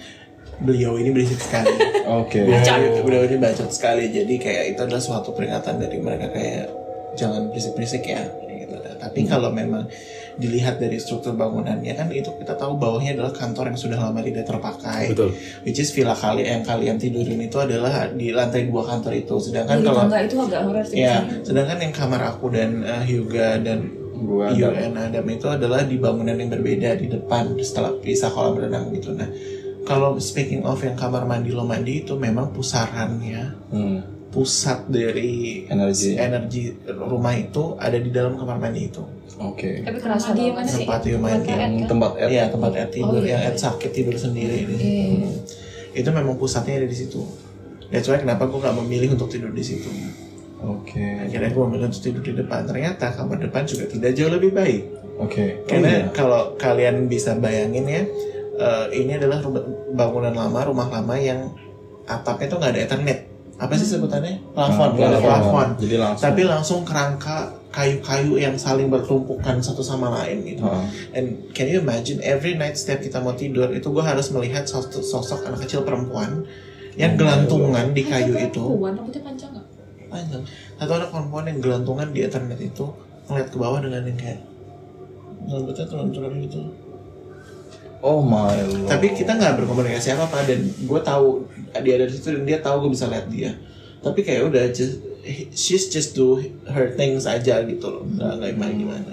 beliau 0.63 0.95
ini 0.95 1.11
berisik 1.11 1.43
sekali. 1.43 1.75
oke 2.23 2.39
Beliau, 2.39 3.03
beliau 3.03 3.23
ini 3.27 3.43
bacot 3.43 3.75
sekali. 3.75 4.15
Jadi 4.15 4.39
kayak 4.39 4.65
itu 4.71 4.81
adalah 4.87 5.03
suatu 5.03 5.35
peringatan 5.35 5.83
dari 5.83 5.99
mereka 5.99 6.31
kayak 6.31 6.71
jangan 7.19 7.51
berisik-berisik 7.51 8.07
ya. 8.07 8.23
gitu. 8.47 8.79
Tapi 9.03 9.27
kalau 9.27 9.51
memang 9.51 9.91
dilihat 10.35 10.77
dari 10.77 10.97
struktur 10.97 11.33
bangunannya 11.33 11.93
kan 11.93 12.09
itu 12.09 12.31
kita 12.35 12.55
tahu 12.55 12.75
bawahnya 12.75 13.15
adalah 13.15 13.31
kantor 13.31 13.71
yang 13.71 13.79
sudah 13.79 13.99
lama 13.99 14.19
tidak 14.19 14.45
terpakai. 14.45 15.15
Betul. 15.15 15.31
Which 15.63 15.79
is 15.79 15.91
villa 15.91 16.13
kali 16.13 16.43
yang 16.43 16.63
kalian 16.63 16.97
tidurin 16.97 17.39
itu 17.39 17.57
adalah 17.57 18.09
di 18.09 18.31
lantai 18.31 18.67
dua 18.67 18.83
kantor 18.85 19.13
itu. 19.15 19.35
Sedangkan 19.39 19.79
di 19.79 19.87
kalau 19.87 20.05
itu 20.11 20.37
agak 20.37 20.61
horor 20.67 20.85
sih 20.85 20.97
Ya, 20.99 21.23
sedangkan 21.41 21.79
yang 21.79 21.93
kamar 21.93 22.21
aku 22.27 22.51
dan 22.51 22.83
uh, 22.83 23.03
Hyuga 23.03 23.59
dan 23.59 23.91
Gua 24.15 24.51
You 24.51 24.71
Adam. 24.71 24.79
and 24.81 24.95
Adam 24.97 25.27
itu 25.29 25.47
adalah 25.47 25.83
di 25.83 25.99
bangunan 25.99 26.35
yang 26.35 26.49
berbeda 26.49 26.97
di 26.97 27.11
depan 27.11 27.55
setelah 27.59 27.99
pisah 27.99 28.31
kolam 28.31 28.57
renang 28.57 28.95
gitu. 28.95 29.11
Nah, 29.11 29.27
kalau 29.83 30.17
speaking 30.17 30.63
of 30.63 30.79
yang 30.81 30.95
kamar 30.95 31.23
mandi 31.25 31.51
lo 31.51 31.63
mandi 31.63 32.01
itu 32.01 32.15
memang 32.15 32.51
pusarannya 32.51 33.43
Hmm. 33.69 34.01
pusat 34.31 34.87
dari 34.87 35.63
Energi. 35.67 36.19
energi 36.19 36.63
rumah 36.89 37.35
itu 37.35 37.79
ada 37.79 37.95
di 37.95 38.11
dalam 38.11 38.35
kamar 38.35 38.59
mandi 38.59 38.87
itu. 38.87 39.03
Oke. 39.47 39.71
Tapi 39.81 39.99
Kerasa 39.99 40.31
dia 40.31 40.49
banget 40.49 40.57
mana 40.57 40.69
sih? 40.71 40.85
Tempat 40.85 41.01
you 41.03 41.17
main 41.17 41.33
Tempat 41.37 41.45
game. 41.45 41.61
Kan? 41.61 41.71
Tempat 41.87 42.13
Ed. 42.17 42.29
Iya 42.31 42.45
tempat 42.49 42.73
Ed 42.73 42.89
tidur 42.91 43.15
Oh, 43.15 43.21
iya. 43.21 43.31
yang 43.37 43.41
Ed 43.47 43.57
sakit 43.57 43.91
tidur 43.91 44.15
sendiri 44.15 44.57
ini. 44.61 44.75
Iya. 44.75 45.05
Hmm. 45.11 45.33
Itu 45.95 46.09
memang 46.11 46.35
pusatnya 46.35 46.75
ada 46.77 46.87
di 46.87 46.97
situ. 46.97 47.21
That's 47.87 48.07
why 48.07 48.17
kenapa 48.17 48.45
gue 48.45 48.59
gak 48.59 48.75
memilih 48.77 49.13
untuk 49.13 49.29
tidur 49.29 49.51
di 49.51 49.63
situ. 49.63 49.87
Oke. 50.61 51.05
Akhirnya 51.21 51.51
gue 51.51 51.63
memilih 51.63 51.87
untuk 51.87 52.03
tidur 52.03 52.23
di 52.23 52.33
depan. 52.35 52.65
Ternyata 52.65 53.13
kamar 53.13 53.37
depan 53.39 53.63
juga 53.63 53.85
tidak 53.87 54.11
jauh 54.13 54.31
lebih 54.31 54.51
baik. 54.51 54.83
Oke. 55.17 55.61
Oh, 55.61 55.69
Karena 55.69 55.89
iya. 55.93 56.03
kalau 56.11 56.57
kalian 56.57 57.07
bisa 57.07 57.37
bayangin 57.37 57.85
ya, 57.85 58.03
eh, 58.57 58.87
ini 58.93 59.15
adalah 59.15 59.39
rumah- 59.39 59.63
bangunan 59.93 60.33
lama, 60.33 60.61
rumah 60.65 60.89
lama 60.89 61.15
yang 61.15 61.53
atapnya 62.05 62.47
tuh 62.47 62.59
nggak 62.59 62.73
ada 62.73 62.81
ethernet. 62.83 63.21
Apa 63.55 63.79
sih 63.79 63.87
sebutannya? 63.87 64.43
Plafon, 64.51 64.89
Nah, 64.91 64.99
nggak 64.99 65.11
plafon. 65.15 65.23
plafon. 65.23 65.69
Jadi 65.79 65.97
langsung. 65.97 66.25
Tapi 66.25 66.43
langsung 66.43 66.81
kerangka 66.83 67.39
kayu-kayu 67.75 68.39
yang 68.39 68.55
saling 68.55 68.87
bertumpukan 68.87 69.59
satu 69.59 69.83
sama 69.83 70.07
lain 70.23 70.47
gitu. 70.47 70.63
Heeh. 70.63 70.87
And 71.11 71.27
can 71.51 71.67
you 71.67 71.83
imagine 71.83 72.23
every 72.23 72.55
night 72.55 72.79
setiap 72.79 73.03
kita 73.03 73.19
mau 73.19 73.35
tidur 73.35 73.67
itu 73.75 73.91
gue 73.91 74.05
harus 74.07 74.31
melihat 74.31 74.63
sosok, 74.63 75.03
sosok 75.03 75.43
anak 75.51 75.67
kecil 75.67 75.83
perempuan 75.83 76.47
yang 76.95 77.19
gelantungan 77.19 77.91
di 77.91 78.07
kayu 78.07 78.39
itu 78.39 78.63
Perempuan, 78.63 78.95
rambutnya 78.95 79.23
panjang 79.27 79.51
nggak? 79.51 79.67
panjang. 80.07 80.43
Satu 80.79 80.93
anak 80.95 81.09
perempuan 81.11 81.45
yang 81.51 81.59
gelantungan 81.59 82.09
di 82.15 82.21
ethernet 82.23 82.61
itu 82.63 82.87
ngeliat 83.27 83.49
ke 83.51 83.57
bawah 83.59 83.83
dengan 83.83 84.07
yang 84.07 84.15
kayak 84.15 84.41
rambutnya 85.51 85.85
turun-turun 85.91 86.35
gitu. 86.47 86.61
Oh 88.05 88.21
my 88.23 88.55
lord. 88.71 88.87
Tapi 88.87 89.17
kita 89.19 89.35
nggak 89.35 89.59
berkomunikasi 89.65 90.15
apa 90.15 90.31
apa 90.31 90.39
dan 90.47 90.61
gue 90.63 91.01
tahu 91.03 91.49
dia 91.83 91.99
ada 91.99 92.07
di 92.07 92.15
situ 92.15 92.37
dan 92.39 92.45
dia 92.47 92.63
tahu 92.63 92.87
gue 92.87 92.91
bisa 92.95 93.11
lihat 93.11 93.27
dia. 93.27 93.51
Tapi 94.05 94.21
kayak 94.21 94.43
udah 94.47 94.65
just 94.69 95.01
she's 95.51 95.89
just 95.89 96.13
do 96.13 96.37
her 96.69 96.93
things 96.93 97.25
aja 97.25 97.65
gitu 97.65 97.87
loh, 97.89 98.05
nggak 98.05 98.33
nggak 98.37 98.51
gimana 98.53 98.73
gimana. 98.75 99.13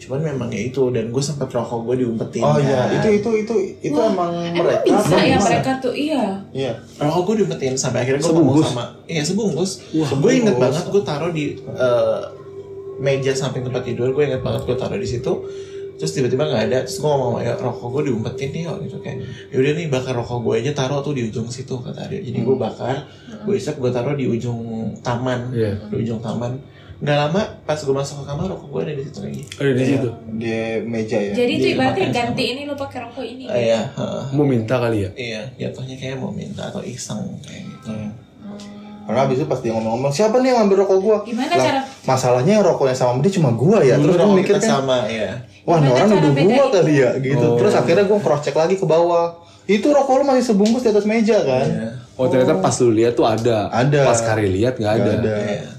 Cuman 0.00 0.20
memang 0.24 0.48
ya 0.50 0.66
itu 0.66 0.82
dan 0.90 1.08
gue 1.08 1.22
sempat 1.22 1.46
rokok 1.46 1.86
gue 1.86 2.02
diumpetin. 2.02 2.42
Oh 2.42 2.56
iya, 2.56 2.88
kan. 2.88 2.98
itu 2.98 3.22
itu 3.22 3.30
itu 3.46 3.54
itu 3.80 3.94
Wah, 3.94 4.10
emang 4.10 4.32
Emang 4.42 4.66
mereka. 4.66 4.82
bisa 4.82 5.06
Emang 5.06 5.22
ya 5.22 5.36
bisa. 5.36 5.46
mereka 5.46 5.70
tuh, 5.78 5.94
iya. 5.94 6.24
Iya. 6.50 6.72
rokok 6.98 7.22
gue 7.22 7.34
diumpetin 7.38 7.74
sampai 7.76 8.02
akhirnya 8.02 8.18
gue 8.20 8.34
ngomong 8.34 8.58
sama 8.60 8.84
iya 9.06 9.22
sebungkus 9.22 9.70
gue 9.94 10.32
inget 10.34 10.56
banget 10.56 10.84
gue 10.84 11.02
taruh 11.04 11.30
di 11.30 11.44
eh, 11.62 12.22
meja 12.98 13.32
samping 13.32 13.62
tempat 13.62 13.82
tidur 13.82 14.10
gue 14.10 14.24
inget 14.24 14.42
banget 14.42 14.66
gue 14.66 14.74
taruh 14.74 14.98
di 14.98 15.06
situ 15.06 15.32
terus 16.00 16.12
tiba-tiba 16.12 16.42
nggak 16.42 16.62
ada 16.64 16.78
terus 16.80 16.96
gue 16.96 17.06
ngomong 17.06 17.38
ya 17.38 17.52
rokok 17.54 17.88
gue 17.92 18.02
diumpetin 18.08 18.48
nih 18.50 18.62
yuk 18.64 18.76
gitu 18.82 18.96
kayak 18.98 19.20
yaudah 19.50 19.72
nih 19.74 19.86
bakar 19.86 20.14
rokok 20.14 20.38
gue 20.40 20.54
aja 20.56 20.72
taruh 20.74 20.98
tuh 20.98 21.12
di 21.12 21.22
ujung 21.22 21.44
situ 21.46 21.76
kata 21.76 22.08
dia 22.08 22.18
jadi 22.18 22.40
gue 22.40 22.56
bakar 22.56 23.04
gue 23.38 23.52
isep 23.52 23.76
gue 23.76 23.90
taruh 23.90 24.14
di 24.14 24.24
ujung 24.24 24.58
taman 24.98 25.52
Iya. 25.52 25.76
di 25.86 26.00
ujung 26.00 26.18
taman 26.18 26.56
nggak 26.96 27.16
lama 27.18 27.40
pas 27.62 27.76
gue 27.76 27.90
masuk 27.90 28.16
ke 28.18 28.24
kamar 28.26 28.44
rokok 28.46 28.68
gue 28.70 28.80
ada 28.82 28.92
di 28.92 29.02
situ 29.02 29.18
lagi 29.20 29.42
Ada 29.54 29.70
di 29.70 29.84
situ. 29.86 30.08
Di 30.34 30.56
meja 30.82 31.16
ya. 31.18 31.32
Jadi 31.34 31.52
itu 31.54 31.66
ibaratnya 31.70 32.08
ganti 32.10 32.44
ini 32.46 32.62
lo 32.62 32.74
pakai 32.74 32.98
rokok 33.02 33.24
ini. 33.26 33.44
Ah, 33.44 33.56
iya 33.56 33.80
heeh. 33.90 34.22
Mau 34.30 34.44
minta 34.44 34.76
kali 34.76 35.04
ya? 35.04 35.10
iya 35.14 35.42
jatuhnya 35.58 35.94
kayak 35.94 36.16
mau 36.16 36.28
minta 36.30 36.64
atau 36.66 36.80
iseng 36.82 37.20
kayak 37.40 37.62
gitu 37.66 37.88
Hmm. 37.90 38.12
Karena 39.02 39.26
abis 39.26 39.36
itu 39.38 39.48
pas 39.48 39.58
dia 39.58 39.72
ngomong-ngomong 39.72 40.12
siapa 40.12 40.38
nih 40.38 40.52
yang 40.52 40.58
ngambil 40.62 40.76
rokok 40.78 40.98
gua? 41.00 41.16
Gimana 41.24 41.50
Lah, 41.50 41.64
cara- 41.64 41.86
Masalahnya 42.04 42.52
yang 42.54 42.64
rokoknya 42.64 42.94
sama 42.94 43.18
dia 43.18 43.32
cuma 43.32 43.50
gua 43.50 43.80
ya. 43.80 43.96
Terus 43.96 44.14
gua 44.14 44.22
rokok 44.22 44.36
mikir 44.36 44.54
kan, 44.56 44.70
sama 44.70 44.96
ya 45.08 45.30
wah 45.70 45.78
ini 45.78 45.88
orang 45.94 46.08
nuduh 46.10 46.32
gua 46.34 46.66
kali 46.74 46.94
ya 46.98 47.10
gitu. 47.22 47.46
Oh. 47.46 47.56
Terus 47.62 47.72
akhirnya 47.78 48.04
gua 48.10 48.18
cross 48.18 48.42
check 48.42 48.56
lagi 48.58 48.74
ke 48.74 48.86
bawah. 48.86 49.38
Itu 49.70 49.94
rokok 49.94 50.14
lu 50.20 50.24
masih 50.26 50.50
sebungkus 50.50 50.82
di 50.82 50.90
atas 50.90 51.06
meja 51.06 51.38
kan? 51.46 51.66
Iya. 51.70 51.90
Oh 52.18 52.26
ternyata 52.26 52.58
pas 52.58 52.74
lu 52.82 52.90
lihat 52.90 53.14
tuh 53.14 53.24
ada. 53.24 53.70
Ada. 53.70 54.02
Pas 54.02 54.18
Kare 54.18 54.44
lihat 54.44 54.82
nggak 54.82 54.94
ada. 54.98 55.12
Ada. 55.22 55.34
Iya. 55.46 55.70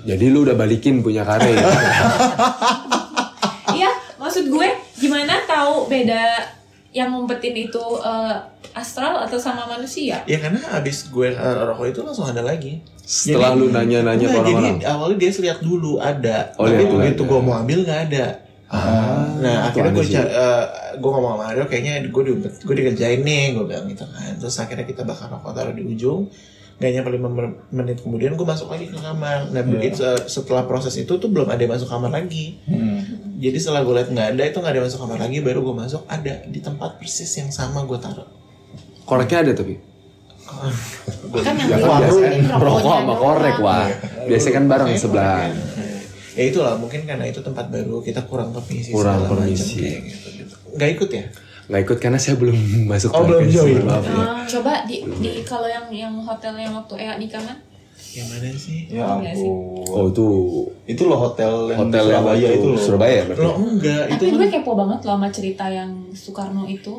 Jadi 0.00 0.24
lu 0.32 0.48
udah 0.48 0.56
balikin 0.56 1.04
punya 1.04 1.22
Kare. 1.28 1.52
Iya, 3.70 3.86
maksud 4.18 4.50
gue 4.50 4.66
gimana 4.98 5.46
tahu 5.46 5.86
beda 5.86 6.42
yang 6.90 7.14
ngumpetin 7.14 7.54
itu 7.54 7.84
eh, 8.02 8.34
astral 8.74 9.22
atau 9.22 9.38
sama 9.38 9.66
manusia? 9.66 10.22
Ya 10.26 10.38
karena 10.42 10.58
abis 10.74 11.10
gue 11.10 11.34
uh, 11.34 11.70
rokok 11.70 11.86
itu 11.90 12.00
langsung 12.02 12.26
ada 12.26 12.42
lagi. 12.42 12.82
Setelah 13.02 13.58
lu 13.58 13.74
nanya-nanya 13.74 14.26
orang-orang. 14.30 14.78
Jadi 14.78 14.86
awalnya 14.86 15.16
dia 15.18 15.30
lihat 15.50 15.58
dulu 15.62 15.98
ada, 15.98 16.54
Oh, 16.54 16.66
tapi 16.66 16.86
begitu 16.86 17.22
gue 17.26 17.40
mau 17.42 17.58
ambil 17.58 17.82
nggak 17.82 18.00
ada. 18.10 18.26
Nah 18.70 19.66
itu 19.66 19.82
akhirnya 19.82 19.92
gue 19.92 20.04
sih. 20.06 20.14
ca- 20.14 20.30
eh, 20.30 20.64
gue 20.94 21.10
ngomong 21.10 21.32
sama 21.34 21.42
Mario 21.42 21.64
kayaknya 21.66 22.06
gue 22.06 22.22
di 22.22 22.32
gue 22.38 22.74
dikerjain 22.76 23.20
nih 23.20 23.42
gue 23.52 23.64
bilang 23.66 23.86
gitu 23.86 24.06
kan. 24.06 24.32
Terus 24.36 24.56
akhirnya 24.56 24.86
kita 24.86 25.02
bakar 25.02 25.26
rokok 25.28 25.52
taruh 25.52 25.74
di 25.74 25.82
ujung. 25.82 26.30
Gak 26.78 26.96
nyampe 26.96 27.12
5 27.12 27.76
menit 27.76 28.00
kemudian 28.00 28.32
gue 28.32 28.46
masuk 28.46 28.70
lagi 28.70 28.88
ke 28.88 28.96
kamar. 28.96 29.50
Nah 29.50 29.60
begitu, 29.60 30.00
eh, 30.00 30.22
setelah 30.24 30.64
proses 30.64 30.94
itu 30.94 31.12
tuh 31.12 31.28
belum 31.28 31.44
ada 31.46 31.58
yang 31.58 31.74
masuk 31.74 31.90
kamar 31.90 32.08
lagi. 32.08 32.56
Hmm. 32.64 33.04
Jadi 33.36 33.58
setelah 33.58 33.82
gue 33.82 33.94
lihat 33.96 34.08
nggak 34.08 34.28
ada 34.32 34.42
itu 34.46 34.56
nggak 34.56 34.72
ada 34.72 34.78
yang 34.78 34.86
masuk 34.88 35.00
kamar 35.02 35.18
lagi 35.18 35.38
baru 35.40 35.58
gue 35.60 35.74
masuk 35.76 36.02
ada 36.06 36.34
di 36.46 36.60
tempat 36.62 36.90
persis 36.96 37.30
yang 37.36 37.50
sama 37.50 37.84
gue 37.84 37.98
taruh. 37.98 38.28
Koreknya 39.02 39.38
ada 39.44 39.52
tapi. 39.52 39.76
Kan 41.42 41.54
yang 41.58 41.68
Ya 41.68 41.78
kan 41.78 42.00
biasa 42.00 42.20
rokok 42.54 42.80
sama 42.86 43.14
korek 43.14 43.56
wah. 43.58 43.86
Biasanya 44.24 44.54
kan 44.56 44.64
bareng 44.66 44.88
Kayaknya 44.88 45.04
sebelah. 45.04 45.40
Ya. 46.32 46.36
Ya 46.36 46.44
itulah 46.46 46.74
mungkin 46.74 47.02
karena 47.02 47.24
itu 47.24 47.40
tempat 47.40 47.66
baru 47.66 47.98
kita 47.98 48.22
kurang 48.24 48.50
permisi 48.50 48.90
Kurang 48.90 49.24
permisi. 49.24 49.78
kayak 49.78 50.00
gitu, 50.04 50.28
gitu. 50.36 50.54
Nggak 50.72 50.90
ikut 50.92 51.10
ya? 51.10 51.24
Nggak 51.66 51.80
ikut 51.84 51.98
karena 51.98 52.18
saya 52.18 52.34
belum 52.36 52.58
masuk. 52.90 53.10
Oh, 53.10 53.22
belum 53.22 53.46
join. 53.46 53.82
Maaf 53.82 54.02
ya. 54.02 54.14
Ah, 54.16 54.42
coba 54.44 54.72
di, 54.84 54.96
di 55.18 55.42
kalau 55.42 55.66
yang 55.66 55.86
yang 55.88 56.14
hotel 56.16 56.54
yang 56.54 56.72
waktu 56.72 56.94
Ea 56.96 57.14
nikah 57.16 57.38
kan? 57.40 57.58
Yang 58.10 58.26
mana 58.28 58.48
sih? 58.52 58.78
Ya 58.90 59.06
Iya 59.16 59.32
sih. 59.32 59.46
ampun. 59.46 59.86
Oh 59.88 60.06
itu 60.08 60.26
Itu 60.88 61.02
loh 61.06 61.18
hotel 61.20 61.52
yang 61.68 61.78
hotel 61.80 62.02
di 62.02 62.10
yang 62.10 62.18
Surabaya 62.18 62.42
waktu 62.42 62.56
itu 62.56 62.66
loh. 62.68 62.80
Surabaya 62.80 63.20
berarti. 63.24 63.38
Lo 63.40 63.52
enggak, 63.56 64.04
itu 64.04 64.14
Tapi 64.16 64.26
kan 64.26 64.34
gue 64.36 64.48
kepo 64.52 64.72
banget 64.74 64.98
loh 65.00 65.14
sama 65.14 65.28
cerita 65.30 65.64
yang 65.66 65.90
Soekarno 66.10 66.64
itu. 66.64 66.94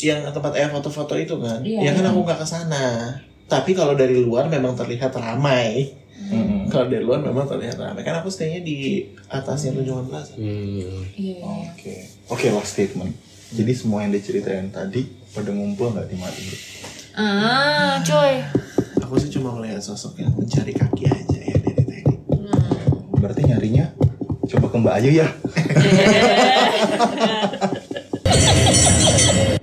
yang 0.00 0.24
tempat 0.26 0.52
eh 0.54 0.64
foto-foto 0.66 1.12
itu 1.14 1.36
kan. 1.36 1.60
Iya. 1.60 1.80
Ya 1.82 1.90
kan 1.92 2.04
aku 2.06 2.20
nggak 2.22 2.40
ke 2.40 2.46
sana. 2.46 3.12
Tapi 3.46 3.72
kalau 3.72 3.92
dari 3.92 4.16
luar 4.16 4.46
memang 4.46 4.72
terlihat 4.72 5.12
ramai. 5.12 5.92
Mm-mm. 6.20 6.68
Kalau 6.68 6.92
dari 6.92 7.00
luar 7.00 7.24
memang 7.24 7.48
terlihat 7.48 7.80
ramai. 7.80 8.04
Kan 8.04 8.20
aku 8.20 8.28
stay-nya 8.28 8.60
di 8.60 9.08
atasnya 9.32 9.72
Tunjungan 9.72 10.12
Plaza. 10.12 10.36
Hmm. 10.36 11.00
Iya. 11.16 11.40
Oke. 11.40 11.94
Oke 12.28 12.52
last 12.52 12.76
statement. 12.76 13.16
Jadi 13.50 13.72
semua 13.74 14.04
yang 14.04 14.12
diceritain 14.12 14.68
tadi 14.68 15.08
pada 15.32 15.50
ngumpul 15.50 15.96
nggak 15.96 16.06
di 16.06 16.16
Madrid? 16.20 16.58
Ah, 17.16 17.98
coy. 18.04 18.44
Aku 19.02 19.18
sih 19.18 19.32
cuma 19.32 19.56
melihat 19.58 19.82
sosok 19.82 20.22
yang 20.22 20.30
mencari 20.36 20.70
kaki 20.70 21.10
aja 21.10 21.40
ya 21.40 21.56
dari 21.58 21.82
tadi. 21.82 22.14
Berarti 23.18 23.42
nyarinya 23.48 23.90
coba 24.46 24.66
ke 24.70 24.76
Mbak 24.78 24.94
Ayu 25.02 25.10
ya. 25.18 25.28